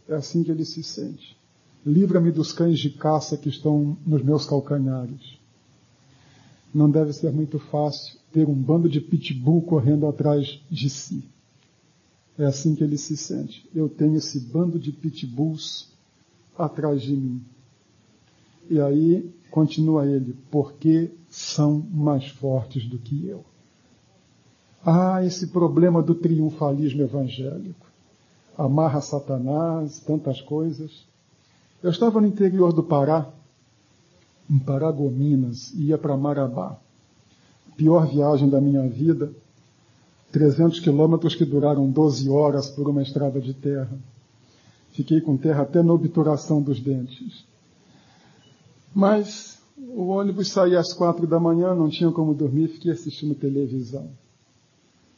É 0.07 0.15
assim 0.15 0.43
que 0.43 0.51
ele 0.51 0.65
se 0.65 0.83
sente. 0.83 1.37
Livra-me 1.85 2.31
dos 2.31 2.51
cães 2.51 2.79
de 2.79 2.89
caça 2.89 3.37
que 3.37 3.49
estão 3.49 3.97
nos 4.05 4.21
meus 4.21 4.45
calcanhares. 4.45 5.37
Não 6.73 6.89
deve 6.89 7.13
ser 7.13 7.31
muito 7.31 7.59
fácil 7.59 8.17
ter 8.31 8.47
um 8.47 8.53
bando 8.53 8.89
de 8.89 8.99
pitbull 8.99 9.61
correndo 9.61 10.05
atrás 10.07 10.61
de 10.69 10.89
si. 10.89 11.23
É 12.37 12.45
assim 12.45 12.75
que 12.75 12.83
ele 12.83 12.97
se 12.97 13.17
sente. 13.17 13.67
Eu 13.73 13.89
tenho 13.89 14.15
esse 14.15 14.39
bando 14.39 14.77
de 14.77 14.91
pitbulls 14.91 15.87
atrás 16.57 17.01
de 17.01 17.15
mim. 17.15 17.41
E 18.69 18.79
aí 18.79 19.33
continua 19.51 20.05
ele, 20.05 20.35
porque 20.51 21.11
são 21.29 21.85
mais 21.91 22.27
fortes 22.27 22.85
do 22.85 22.97
que 22.97 23.27
eu. 23.27 23.43
Ah, 24.85 25.23
esse 25.23 25.47
problema 25.47 26.01
do 26.01 26.15
triunfalismo 26.15 27.01
evangélico. 27.01 27.85
Amarra 28.57 29.01
Satanás, 29.01 29.99
tantas 29.99 30.41
coisas. 30.41 31.05
Eu 31.83 31.91
estava 31.91 32.19
no 32.21 32.27
interior 32.27 32.73
do 32.73 32.83
Pará, 32.83 33.29
em 34.49 34.57
Paragominas, 34.57 35.71
ia 35.73 35.97
para 35.97 36.17
Marabá. 36.17 36.77
Pior 37.75 38.07
viagem 38.07 38.49
da 38.49 38.59
minha 38.59 38.87
vida 38.87 39.31
300 40.31 40.79
quilômetros 40.79 41.35
que 41.35 41.45
duraram 41.45 41.89
12 41.89 42.29
horas 42.29 42.69
por 42.69 42.89
uma 42.89 43.01
estrada 43.01 43.39
de 43.39 43.53
terra. 43.53 43.97
Fiquei 44.91 45.21
com 45.21 45.37
terra 45.37 45.63
até 45.63 45.81
na 45.81 45.93
obturação 45.93 46.61
dos 46.61 46.79
dentes. 46.79 47.45
Mas 48.93 49.61
o 49.77 50.07
ônibus 50.07 50.49
saía 50.49 50.79
às 50.79 50.93
quatro 50.93 51.27
da 51.27 51.39
manhã, 51.39 51.75
não 51.75 51.89
tinha 51.89 52.11
como 52.11 52.33
dormir, 52.33 52.67
fiquei 52.69 52.91
assistindo 52.91 53.35
televisão. 53.35 54.09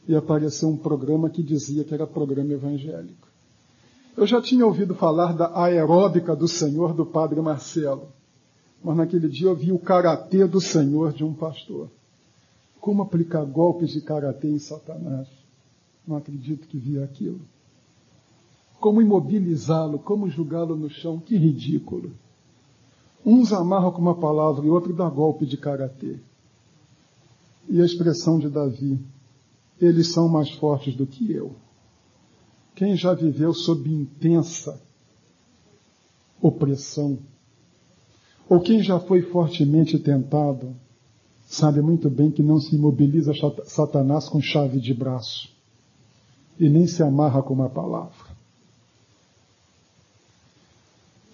E 0.06 0.14
apareceu 0.14 0.68
um 0.68 0.76
programa 0.76 1.30
que 1.30 1.42
dizia 1.42 1.84
que 1.84 1.94
era 1.94 2.06
programa 2.06 2.52
evangélico. 2.52 3.28
Eu 4.16 4.26
já 4.26 4.40
tinha 4.42 4.66
ouvido 4.66 4.94
falar 4.94 5.32
da 5.32 5.58
aeróbica 5.62 6.34
do 6.34 6.48
Senhor 6.48 6.92
do 6.92 7.06
Padre 7.06 7.40
Marcelo, 7.40 8.08
mas 8.82 8.96
naquele 8.96 9.28
dia 9.28 9.48
eu 9.48 9.54
vi 9.54 9.72
o 9.72 9.78
karatê 9.78 10.46
do 10.46 10.60
Senhor 10.60 11.12
de 11.12 11.24
um 11.24 11.32
pastor. 11.32 11.88
Como 12.80 13.02
aplicar 13.02 13.44
golpes 13.44 13.90
de 13.90 14.00
karatê 14.00 14.48
em 14.48 14.58
Satanás? 14.58 15.28
Não 16.06 16.16
acredito 16.16 16.66
que 16.66 16.78
vi 16.78 17.00
aquilo. 17.02 17.40
Como 18.80 19.02
imobilizá-lo, 19.02 19.98
como 19.98 20.28
julgá-lo 20.28 20.74
no 20.74 20.88
chão? 20.88 21.18
Que 21.18 21.36
ridículo. 21.36 22.12
Uns 23.24 23.52
amarram 23.52 23.92
com 23.92 24.00
uma 24.00 24.14
palavra 24.14 24.66
e 24.66 24.70
outro 24.70 24.94
dá 24.94 25.08
golpe 25.08 25.44
de 25.44 25.56
karatê. 25.56 26.16
E 27.68 27.80
a 27.80 27.84
expressão 27.84 28.38
de 28.38 28.48
Davi: 28.48 28.98
eles 29.80 30.08
são 30.08 30.28
mais 30.28 30.50
fortes 30.50 30.94
do 30.94 31.06
que 31.06 31.30
eu. 31.32 31.54
Quem 32.74 32.96
já 32.96 33.12
viveu 33.12 33.52
sob 33.52 33.90
intensa 33.90 34.80
opressão, 36.40 37.18
ou 38.48 38.60
quem 38.60 38.82
já 38.82 38.98
foi 38.98 39.22
fortemente 39.22 39.98
tentado, 39.98 40.74
sabe 41.46 41.82
muito 41.82 42.08
bem 42.08 42.30
que 42.30 42.42
não 42.42 42.58
se 42.58 42.74
imobiliza 42.74 43.32
Satanás 43.66 44.28
com 44.28 44.40
chave 44.40 44.80
de 44.80 44.94
braço 44.94 45.48
e 46.58 46.68
nem 46.68 46.86
se 46.86 47.02
amarra 47.02 47.42
com 47.42 47.54
uma 47.54 47.68
palavra. 47.68 48.29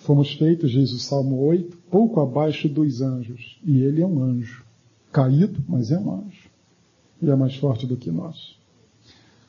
Fomos 0.07 0.35
feitos, 0.35 0.71
diz 0.71 0.93
o 0.93 1.01
Salmo 1.01 1.45
8, 1.47 1.77
pouco 1.91 2.21
abaixo 2.21 2.69
dos 2.69 3.03
anjos, 3.03 3.59
e 3.65 3.83
ele 3.83 4.03
é 4.03 4.07
um 4.07 4.23
anjo, 4.23 4.65
caído, 5.11 5.61
mas 5.69 5.91
é 5.91 5.99
um 5.99 6.15
anjo, 6.15 6.49
e 7.21 7.29
é 7.29 7.35
mais 7.35 7.57
forte 7.57 7.89
do 7.89 7.97
que 7.97 8.09
nós. 8.09 8.57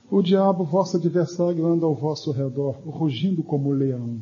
O 0.09 0.19
diabo, 0.19 0.63
vosso 0.63 0.97
adversário, 0.97 1.63
anda 1.63 1.85
ao 1.85 1.93
vosso 1.93 2.31
redor, 2.31 2.71
rugindo 2.87 3.43
como 3.43 3.71
leão. 3.71 4.17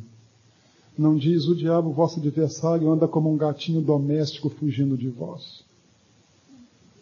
Não 0.98 1.16
diz 1.16 1.46
o 1.46 1.56
diabo, 1.56 1.90
vosso 1.90 2.20
adversário, 2.20 2.92
anda 2.92 3.08
como 3.08 3.32
um 3.32 3.36
gatinho 3.38 3.80
doméstico 3.80 4.50
fugindo 4.50 4.94
de 4.94 5.08
vós. 5.08 5.64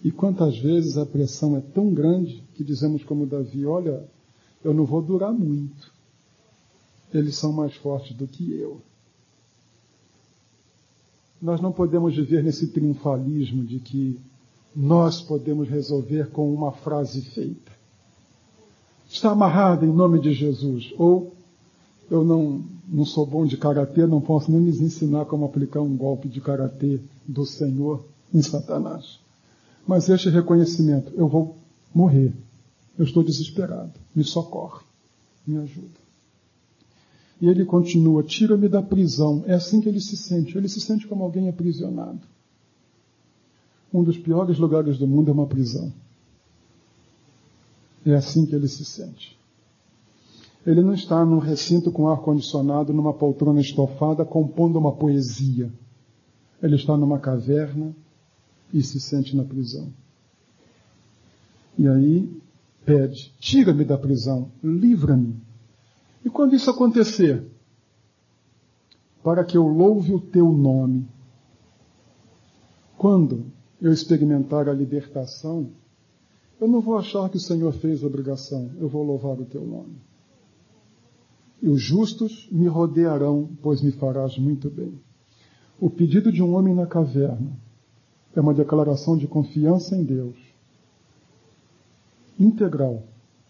E 0.04 0.12
quantas 0.12 0.56
vezes 0.56 0.96
a 0.96 1.04
pressão 1.04 1.56
é 1.56 1.60
tão 1.60 1.92
grande 1.92 2.40
que 2.54 2.62
dizemos 2.62 3.02
como 3.02 3.26
Davi, 3.26 3.66
olha, 3.66 4.08
eu 4.62 4.72
não 4.72 4.84
vou 4.84 5.02
durar 5.02 5.32
muito. 5.32 5.92
Eles 7.12 7.34
são 7.34 7.52
mais 7.52 7.74
fortes 7.74 8.16
do 8.16 8.28
que 8.28 8.52
eu. 8.52 8.80
Nós 11.44 11.60
não 11.60 11.70
podemos 11.70 12.16
viver 12.16 12.42
nesse 12.42 12.68
triunfalismo 12.68 13.64
de 13.64 13.78
que 13.78 14.18
nós 14.74 15.20
podemos 15.20 15.68
resolver 15.68 16.30
com 16.30 16.50
uma 16.54 16.72
frase 16.72 17.20
feita. 17.20 17.70
Está 19.06 19.32
amarrado 19.32 19.84
em 19.84 19.92
nome 19.92 20.18
de 20.20 20.32
Jesus. 20.32 20.94
Ou 20.96 21.34
eu 22.10 22.24
não, 22.24 22.64
não 22.88 23.04
sou 23.04 23.26
bom 23.26 23.44
de 23.44 23.58
karatê, 23.58 24.06
não 24.06 24.22
posso 24.22 24.50
nem 24.50 24.64
lhes 24.64 24.80
ensinar 24.80 25.26
como 25.26 25.44
aplicar 25.44 25.82
um 25.82 25.94
golpe 25.94 26.28
de 26.28 26.40
karatê 26.40 26.98
do 27.28 27.44
Senhor 27.44 28.02
em 28.32 28.40
Satanás. 28.40 29.20
Mas 29.86 30.08
este 30.08 30.30
reconhecimento, 30.30 31.12
eu 31.14 31.28
vou 31.28 31.58
morrer. 31.94 32.32
Eu 32.98 33.04
estou 33.04 33.22
desesperado. 33.22 33.92
Me 34.16 34.24
socorre. 34.24 34.80
Me 35.46 35.58
ajuda. 35.58 36.03
E 37.40 37.48
ele 37.48 37.64
continua: 37.64 38.22
tira-me 38.22 38.68
da 38.68 38.82
prisão. 38.82 39.44
É 39.46 39.54
assim 39.54 39.80
que 39.80 39.88
ele 39.88 40.00
se 40.00 40.16
sente. 40.16 40.56
Ele 40.56 40.68
se 40.68 40.80
sente 40.80 41.06
como 41.06 41.24
alguém 41.24 41.48
aprisionado. 41.48 42.20
Um 43.92 44.02
dos 44.02 44.18
piores 44.18 44.58
lugares 44.58 44.98
do 44.98 45.06
mundo 45.06 45.30
é 45.30 45.32
uma 45.32 45.46
prisão. 45.46 45.92
É 48.04 48.14
assim 48.14 48.44
que 48.44 48.54
ele 48.54 48.68
se 48.68 48.84
sente. 48.84 49.38
Ele 50.66 50.82
não 50.82 50.94
está 50.94 51.24
num 51.24 51.38
recinto 51.38 51.92
com 51.92 52.08
ar-condicionado, 52.08 52.92
numa 52.92 53.12
poltrona 53.12 53.60
estofada, 53.60 54.24
compondo 54.24 54.78
uma 54.78 54.92
poesia. 54.92 55.70
Ele 56.62 56.76
está 56.76 56.96
numa 56.96 57.18
caverna, 57.18 57.94
e 58.74 58.82
se 58.82 58.98
sente 58.98 59.36
na 59.36 59.44
prisão. 59.44 59.88
E 61.78 61.86
aí 61.86 62.28
pede: 62.84 63.32
tira-me 63.38 63.84
da 63.84 63.96
prisão, 63.96 64.50
livra-me. 64.62 65.36
E 66.24 66.30
quando 66.30 66.54
isso 66.54 66.70
acontecer, 66.70 67.46
para 69.22 69.44
que 69.44 69.56
eu 69.56 69.66
louve 69.66 70.14
o 70.14 70.20
teu 70.20 70.50
nome, 70.50 71.06
quando 72.96 73.46
eu 73.80 73.92
experimentar 73.92 74.68
a 74.68 74.72
libertação, 74.72 75.70
eu 76.60 76.66
não 76.66 76.80
vou 76.80 76.96
achar 76.96 77.28
que 77.28 77.36
o 77.36 77.40
Senhor 77.40 77.72
fez 77.72 78.02
obrigação, 78.02 78.70
eu 78.78 78.88
vou 78.88 79.02
louvar 79.02 79.38
o 79.38 79.44
teu 79.44 79.66
nome. 79.66 79.96
E 81.60 81.68
os 81.68 81.82
justos 81.82 82.48
me 82.50 82.66
rodearão, 82.66 83.50
pois 83.62 83.82
me 83.82 83.92
farás 83.92 84.38
muito 84.38 84.70
bem. 84.70 84.98
O 85.78 85.90
pedido 85.90 86.32
de 86.32 86.42
um 86.42 86.54
homem 86.54 86.74
na 86.74 86.86
caverna 86.86 87.52
é 88.34 88.40
uma 88.40 88.54
declaração 88.54 89.16
de 89.16 89.26
confiança 89.26 89.96
em 89.96 90.04
Deus, 90.04 90.36
integral, 92.38 93.02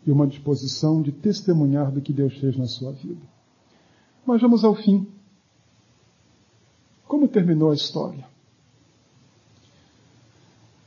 e 0.06 0.10
uma 0.10 0.26
disposição 0.26 1.00
de 1.02 1.12
testemunhar 1.12 1.90
do 1.90 2.00
que 2.00 2.12
Deus 2.12 2.36
fez 2.38 2.56
na 2.56 2.66
sua 2.66 2.92
vida. 2.92 3.20
Mas 4.26 4.40
vamos 4.40 4.64
ao 4.64 4.74
fim. 4.74 5.06
Como 7.06 7.28
terminou 7.28 7.70
a 7.70 7.74
história? 7.74 8.26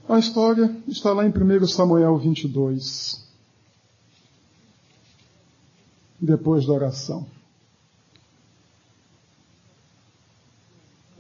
A 0.07 0.19
história 0.19 0.75
está 0.87 1.11
lá 1.11 1.25
em 1.25 1.29
1 1.29 1.67
Samuel 1.67 2.17
22. 2.17 3.27
Depois 6.19 6.65
da 6.65 6.73
oração. 6.73 7.25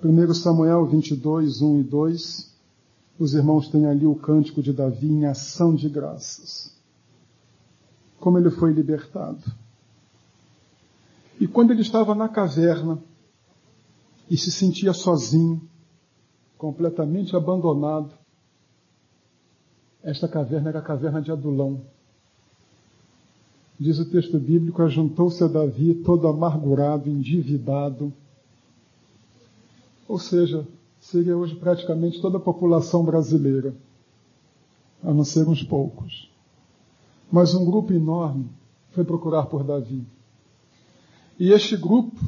1 0.03 0.33
Samuel 0.33 0.85
22, 0.85 1.61
1 1.61 1.79
e 1.79 1.83
2 1.83 2.57
os 3.19 3.33
irmãos 3.33 3.67
têm 3.67 3.87
ali 3.87 4.05
o 4.05 4.15
cântico 4.15 4.61
de 4.61 4.71
Davi 4.71 5.07
em 5.07 5.25
ação 5.25 5.73
de 5.73 5.89
graças. 5.89 6.76
Como 8.19 8.37
ele 8.37 8.49
foi 8.49 8.71
libertado. 8.71 9.43
E 11.39 11.47
quando 11.47 11.71
ele 11.71 11.81
estava 11.81 12.15
na 12.15 12.27
caverna 12.27 12.99
e 14.29 14.37
se 14.37 14.51
sentia 14.51 14.93
sozinho, 14.93 15.61
completamente 16.57 17.35
abandonado, 17.35 18.11
esta 20.03 20.27
caverna 20.27 20.69
era 20.69 20.79
a 20.79 20.83
caverna 20.83 21.21
de 21.21 21.31
Adulão. 21.31 21.81
Diz 23.79 23.99
o 23.99 24.09
texto 24.09 24.39
bíblico: 24.39 24.81
ajuntou-se 24.81 25.43
a 25.43 25.47
Davi 25.47 25.93
todo 25.95 26.27
amargurado, 26.27 27.09
endividado. 27.09 28.11
Ou 30.07 30.17
seja, 30.17 30.65
seria 30.99 31.37
hoje 31.37 31.55
praticamente 31.55 32.19
toda 32.21 32.37
a 32.37 32.41
população 32.41 33.03
brasileira, 33.03 33.75
a 35.03 35.13
não 35.13 35.23
ser 35.23 35.47
uns 35.47 35.61
poucos. 35.61 36.31
Mas 37.31 37.53
um 37.53 37.65
grupo 37.65 37.93
enorme 37.93 38.49
foi 38.91 39.03
procurar 39.03 39.45
por 39.45 39.63
Davi. 39.63 40.05
E 41.39 41.51
este 41.51 41.77
grupo, 41.77 42.19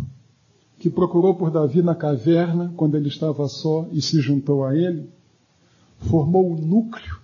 que 0.78 0.90
procurou 0.90 1.36
por 1.36 1.50
Davi 1.50 1.82
na 1.82 1.96
caverna, 1.96 2.74
quando 2.78 2.96
ele 2.96 3.08
estava 3.08 3.48
só 3.48 3.88
e 3.92 4.02
se 4.02 4.22
juntou 4.22 4.64
a 4.64 4.76
ele, 4.76 5.10
formou 6.00 6.52
o 6.52 6.58
núcleo 6.58 7.20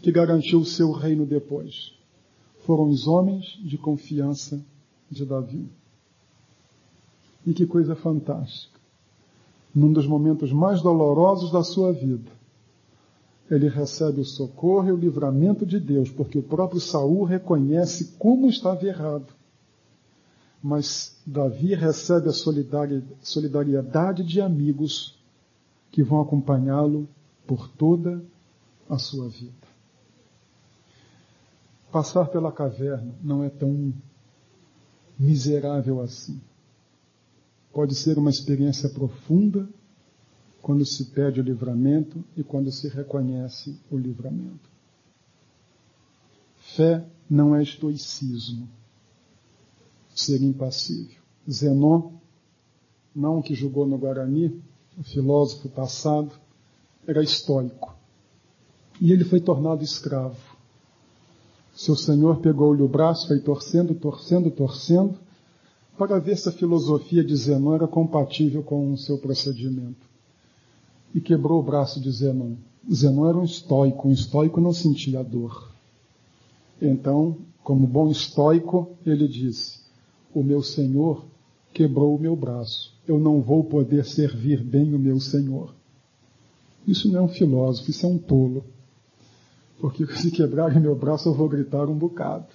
que 0.00 0.12
garantiu 0.12 0.60
o 0.60 0.64
seu 0.64 0.92
reino 0.92 1.26
depois. 1.26 1.92
Foram 2.60 2.88
os 2.88 3.06
homens 3.06 3.58
de 3.62 3.76
confiança 3.76 4.64
de 5.10 5.24
Davi. 5.24 5.68
E 7.44 7.52
que 7.52 7.66
coisa 7.66 7.94
fantástica. 7.94 8.78
Num 9.74 9.92
dos 9.92 10.06
momentos 10.06 10.52
mais 10.52 10.80
dolorosos 10.82 11.50
da 11.50 11.62
sua 11.62 11.92
vida, 11.92 12.30
ele 13.50 13.68
recebe 13.68 14.20
o 14.20 14.24
socorro 14.24 14.88
e 14.88 14.92
o 14.92 14.96
livramento 14.96 15.64
de 15.64 15.78
Deus, 15.78 16.10
porque 16.10 16.38
o 16.38 16.42
próprio 16.42 16.80
Saul 16.80 17.24
reconhece 17.24 18.16
como 18.18 18.48
estava 18.48 18.84
errado. 18.84 19.32
Mas 20.62 21.16
Davi 21.24 21.74
recebe 21.74 22.28
a 22.28 22.32
solidariedade 22.32 24.24
de 24.24 24.40
amigos 24.40 25.16
que 25.92 26.02
vão 26.02 26.20
acompanhá-lo 26.20 27.08
por 27.46 27.68
toda 27.68 28.20
a 28.88 28.98
sua 28.98 29.28
vida. 29.28 29.66
Passar 31.92 32.26
pela 32.26 32.50
caverna 32.50 33.14
não 33.22 33.44
é 33.44 33.48
tão 33.48 33.94
miserável 35.18 36.00
assim. 36.00 36.40
Pode 37.72 37.94
ser 37.94 38.18
uma 38.18 38.30
experiência 38.30 38.88
profunda 38.88 39.68
quando 40.66 40.84
se 40.84 41.04
pede 41.04 41.38
o 41.38 41.44
livramento 41.44 42.24
e 42.36 42.42
quando 42.42 42.72
se 42.72 42.88
reconhece 42.88 43.78
o 43.88 43.96
livramento. 43.96 44.68
Fé 46.74 47.06
não 47.30 47.54
é 47.54 47.62
estoicismo, 47.62 48.68
ser 50.12 50.42
impassível. 50.42 51.20
Zenon, 51.48 52.10
não 53.14 53.40
que 53.40 53.54
julgou 53.54 53.86
no 53.86 53.96
Guarani, 53.96 54.60
o 54.98 55.04
filósofo 55.04 55.68
passado, 55.68 56.32
era 57.06 57.22
estoico. 57.22 57.94
E 59.00 59.12
ele 59.12 59.22
foi 59.22 59.40
tornado 59.40 59.84
escravo. 59.84 60.56
Seu 61.76 61.94
senhor 61.94 62.40
pegou-lhe 62.40 62.82
o 62.82 62.88
braço, 62.88 63.28
foi 63.28 63.38
torcendo, 63.38 63.94
torcendo, 63.94 64.50
torcendo, 64.50 65.16
para 65.96 66.18
ver 66.18 66.36
se 66.36 66.48
a 66.48 66.52
filosofia 66.52 67.22
de 67.22 67.36
Zenon 67.36 67.76
era 67.76 67.86
compatível 67.86 68.64
com 68.64 68.92
o 68.92 68.98
seu 68.98 69.16
procedimento 69.16 70.15
e 71.16 71.20
quebrou 71.22 71.60
o 71.60 71.62
braço 71.62 71.98
de 71.98 72.10
Zenon. 72.10 72.56
Zenon 72.92 73.26
era 73.26 73.38
um 73.38 73.44
estoico, 73.44 74.06
um 74.06 74.12
estoico 74.12 74.60
não 74.60 74.74
sentia 74.74 75.24
dor. 75.24 75.72
Então, 76.80 77.38
como 77.64 77.86
bom 77.86 78.10
estoico, 78.10 78.90
ele 79.04 79.26
disse: 79.26 79.80
O 80.34 80.42
meu 80.42 80.62
senhor 80.62 81.24
quebrou 81.72 82.14
o 82.14 82.20
meu 82.20 82.36
braço, 82.36 82.92
eu 83.08 83.18
não 83.18 83.40
vou 83.40 83.64
poder 83.64 84.04
servir 84.04 84.62
bem 84.62 84.94
o 84.94 84.98
meu 84.98 85.18
senhor. 85.18 85.74
Isso 86.86 87.10
não 87.10 87.20
é 87.20 87.22
um 87.22 87.28
filósofo, 87.28 87.90
isso 87.90 88.04
é 88.04 88.08
um 88.10 88.18
tolo. 88.18 88.62
Porque 89.80 90.04
se 90.20 90.30
quebrarem 90.30 90.78
meu 90.78 90.94
braço, 90.94 91.30
eu 91.30 91.34
vou 91.34 91.48
gritar 91.48 91.88
um 91.88 91.96
bocado. 91.96 92.48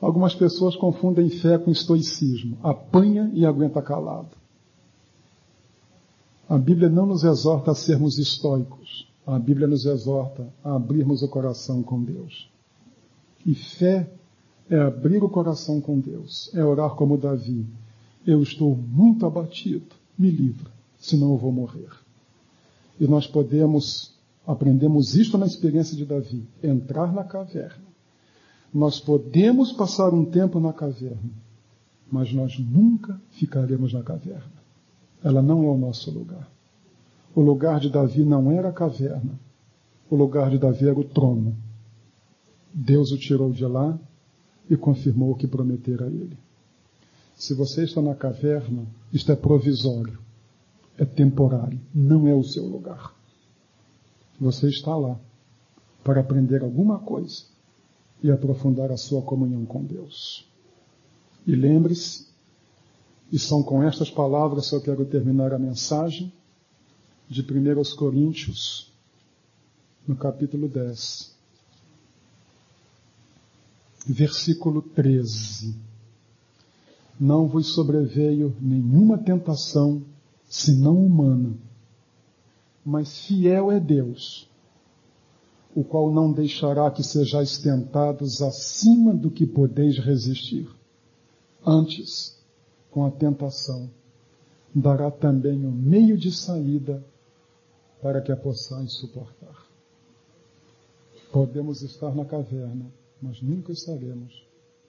Algumas 0.00 0.34
pessoas 0.34 0.74
confundem 0.74 1.30
fé 1.30 1.56
com 1.56 1.70
estoicismo. 1.70 2.58
Apanha 2.64 3.30
e 3.32 3.46
aguenta 3.46 3.80
calado. 3.80 4.39
A 6.50 6.58
Bíblia 6.58 6.88
não 6.88 7.06
nos 7.06 7.22
exorta 7.22 7.70
a 7.70 7.74
sermos 7.76 8.18
estoicos. 8.18 9.08
A 9.24 9.38
Bíblia 9.38 9.68
nos 9.68 9.86
exorta 9.86 10.52
a 10.64 10.74
abrirmos 10.74 11.22
o 11.22 11.28
coração 11.28 11.80
com 11.80 12.02
Deus. 12.02 12.50
E 13.46 13.54
fé 13.54 14.10
é 14.68 14.76
abrir 14.76 15.22
o 15.22 15.28
coração 15.28 15.80
com 15.80 16.00
Deus, 16.00 16.50
é 16.52 16.64
orar 16.64 16.96
como 16.96 17.16
Davi. 17.16 17.64
Eu 18.26 18.42
estou 18.42 18.76
muito 18.76 19.24
abatido, 19.24 19.94
me 20.18 20.28
livra, 20.28 20.72
senão 20.98 21.30
eu 21.30 21.36
vou 21.36 21.52
morrer. 21.52 21.88
E 22.98 23.06
nós 23.06 23.28
podemos, 23.28 24.12
aprendemos 24.44 25.14
isto 25.14 25.38
na 25.38 25.46
experiência 25.46 25.96
de 25.96 26.04
Davi, 26.04 26.44
entrar 26.60 27.12
na 27.12 27.22
caverna. 27.22 27.84
Nós 28.74 28.98
podemos 28.98 29.70
passar 29.70 30.12
um 30.12 30.24
tempo 30.24 30.58
na 30.58 30.72
caverna, 30.72 31.30
mas 32.10 32.32
nós 32.32 32.58
nunca 32.58 33.20
ficaremos 33.30 33.92
na 33.92 34.02
caverna. 34.02 34.59
Ela 35.22 35.42
não 35.42 35.64
é 35.64 35.68
o 35.68 35.76
nosso 35.76 36.10
lugar. 36.10 36.50
O 37.34 37.40
lugar 37.40 37.78
de 37.80 37.90
Davi 37.90 38.24
não 38.24 38.50
era 38.50 38.70
a 38.70 38.72
caverna. 38.72 39.38
O 40.10 40.16
lugar 40.16 40.50
de 40.50 40.58
Davi 40.58 40.88
era 40.88 40.98
o 40.98 41.04
trono. 41.04 41.56
Deus 42.72 43.12
o 43.12 43.18
tirou 43.18 43.52
de 43.52 43.64
lá 43.64 43.98
e 44.68 44.76
confirmou 44.76 45.32
o 45.32 45.34
que 45.34 45.46
prometera 45.46 46.06
a 46.06 46.08
ele. 46.08 46.36
Se 47.36 47.54
você 47.54 47.84
está 47.84 48.02
na 48.02 48.14
caverna, 48.14 48.84
isto 49.12 49.32
é 49.32 49.36
provisório, 49.36 50.18
é 50.98 51.04
temporário, 51.04 51.80
não 51.94 52.28
é 52.28 52.34
o 52.34 52.44
seu 52.44 52.66
lugar. 52.66 53.14
Você 54.38 54.68
está 54.68 54.94
lá 54.96 55.18
para 56.04 56.20
aprender 56.20 56.62
alguma 56.62 56.98
coisa 56.98 57.44
e 58.22 58.30
aprofundar 58.30 58.90
a 58.92 58.96
sua 58.96 59.22
comunhão 59.22 59.64
com 59.64 59.82
Deus. 59.82 60.46
E 61.46 61.54
lembre-se 61.54 62.29
e 63.32 63.38
são 63.38 63.62
com 63.62 63.82
estas 63.82 64.10
palavras 64.10 64.70
que 64.70 64.76
eu 64.76 64.80
quero 64.80 65.04
terminar 65.04 65.52
a 65.52 65.58
mensagem 65.58 66.32
de 67.28 67.42
1 67.42 67.96
Coríntios, 67.96 68.92
no 70.06 70.16
capítulo 70.16 70.68
10, 70.68 71.32
versículo 74.06 74.82
13. 74.82 75.76
Não 77.20 77.46
vos 77.46 77.68
sobreveio 77.68 78.56
nenhuma 78.60 79.18
tentação 79.18 80.02
senão 80.48 80.96
humana, 80.96 81.54
mas 82.84 83.20
fiel 83.26 83.70
é 83.70 83.78
Deus, 83.78 84.48
o 85.72 85.84
qual 85.84 86.10
não 86.10 86.32
deixará 86.32 86.90
que 86.90 87.04
sejais 87.04 87.58
tentados 87.58 88.42
acima 88.42 89.14
do 89.14 89.30
que 89.30 89.46
podeis 89.46 89.98
resistir. 89.98 90.68
Antes, 91.64 92.39
com 92.90 93.04
a 93.06 93.10
tentação, 93.10 93.90
dará 94.74 95.10
também 95.10 95.64
um 95.64 95.70
meio 95.70 96.16
de 96.16 96.32
saída 96.32 97.04
para 98.02 98.20
que 98.20 98.32
a 98.32 98.36
possais 98.36 98.92
suportar. 98.94 99.66
Podemos 101.32 101.82
estar 101.82 102.14
na 102.14 102.24
caverna, 102.24 102.86
mas 103.22 103.40
nunca 103.40 103.72
estaremos 103.72 104.46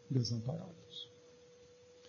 desamparados. 0.09 0.80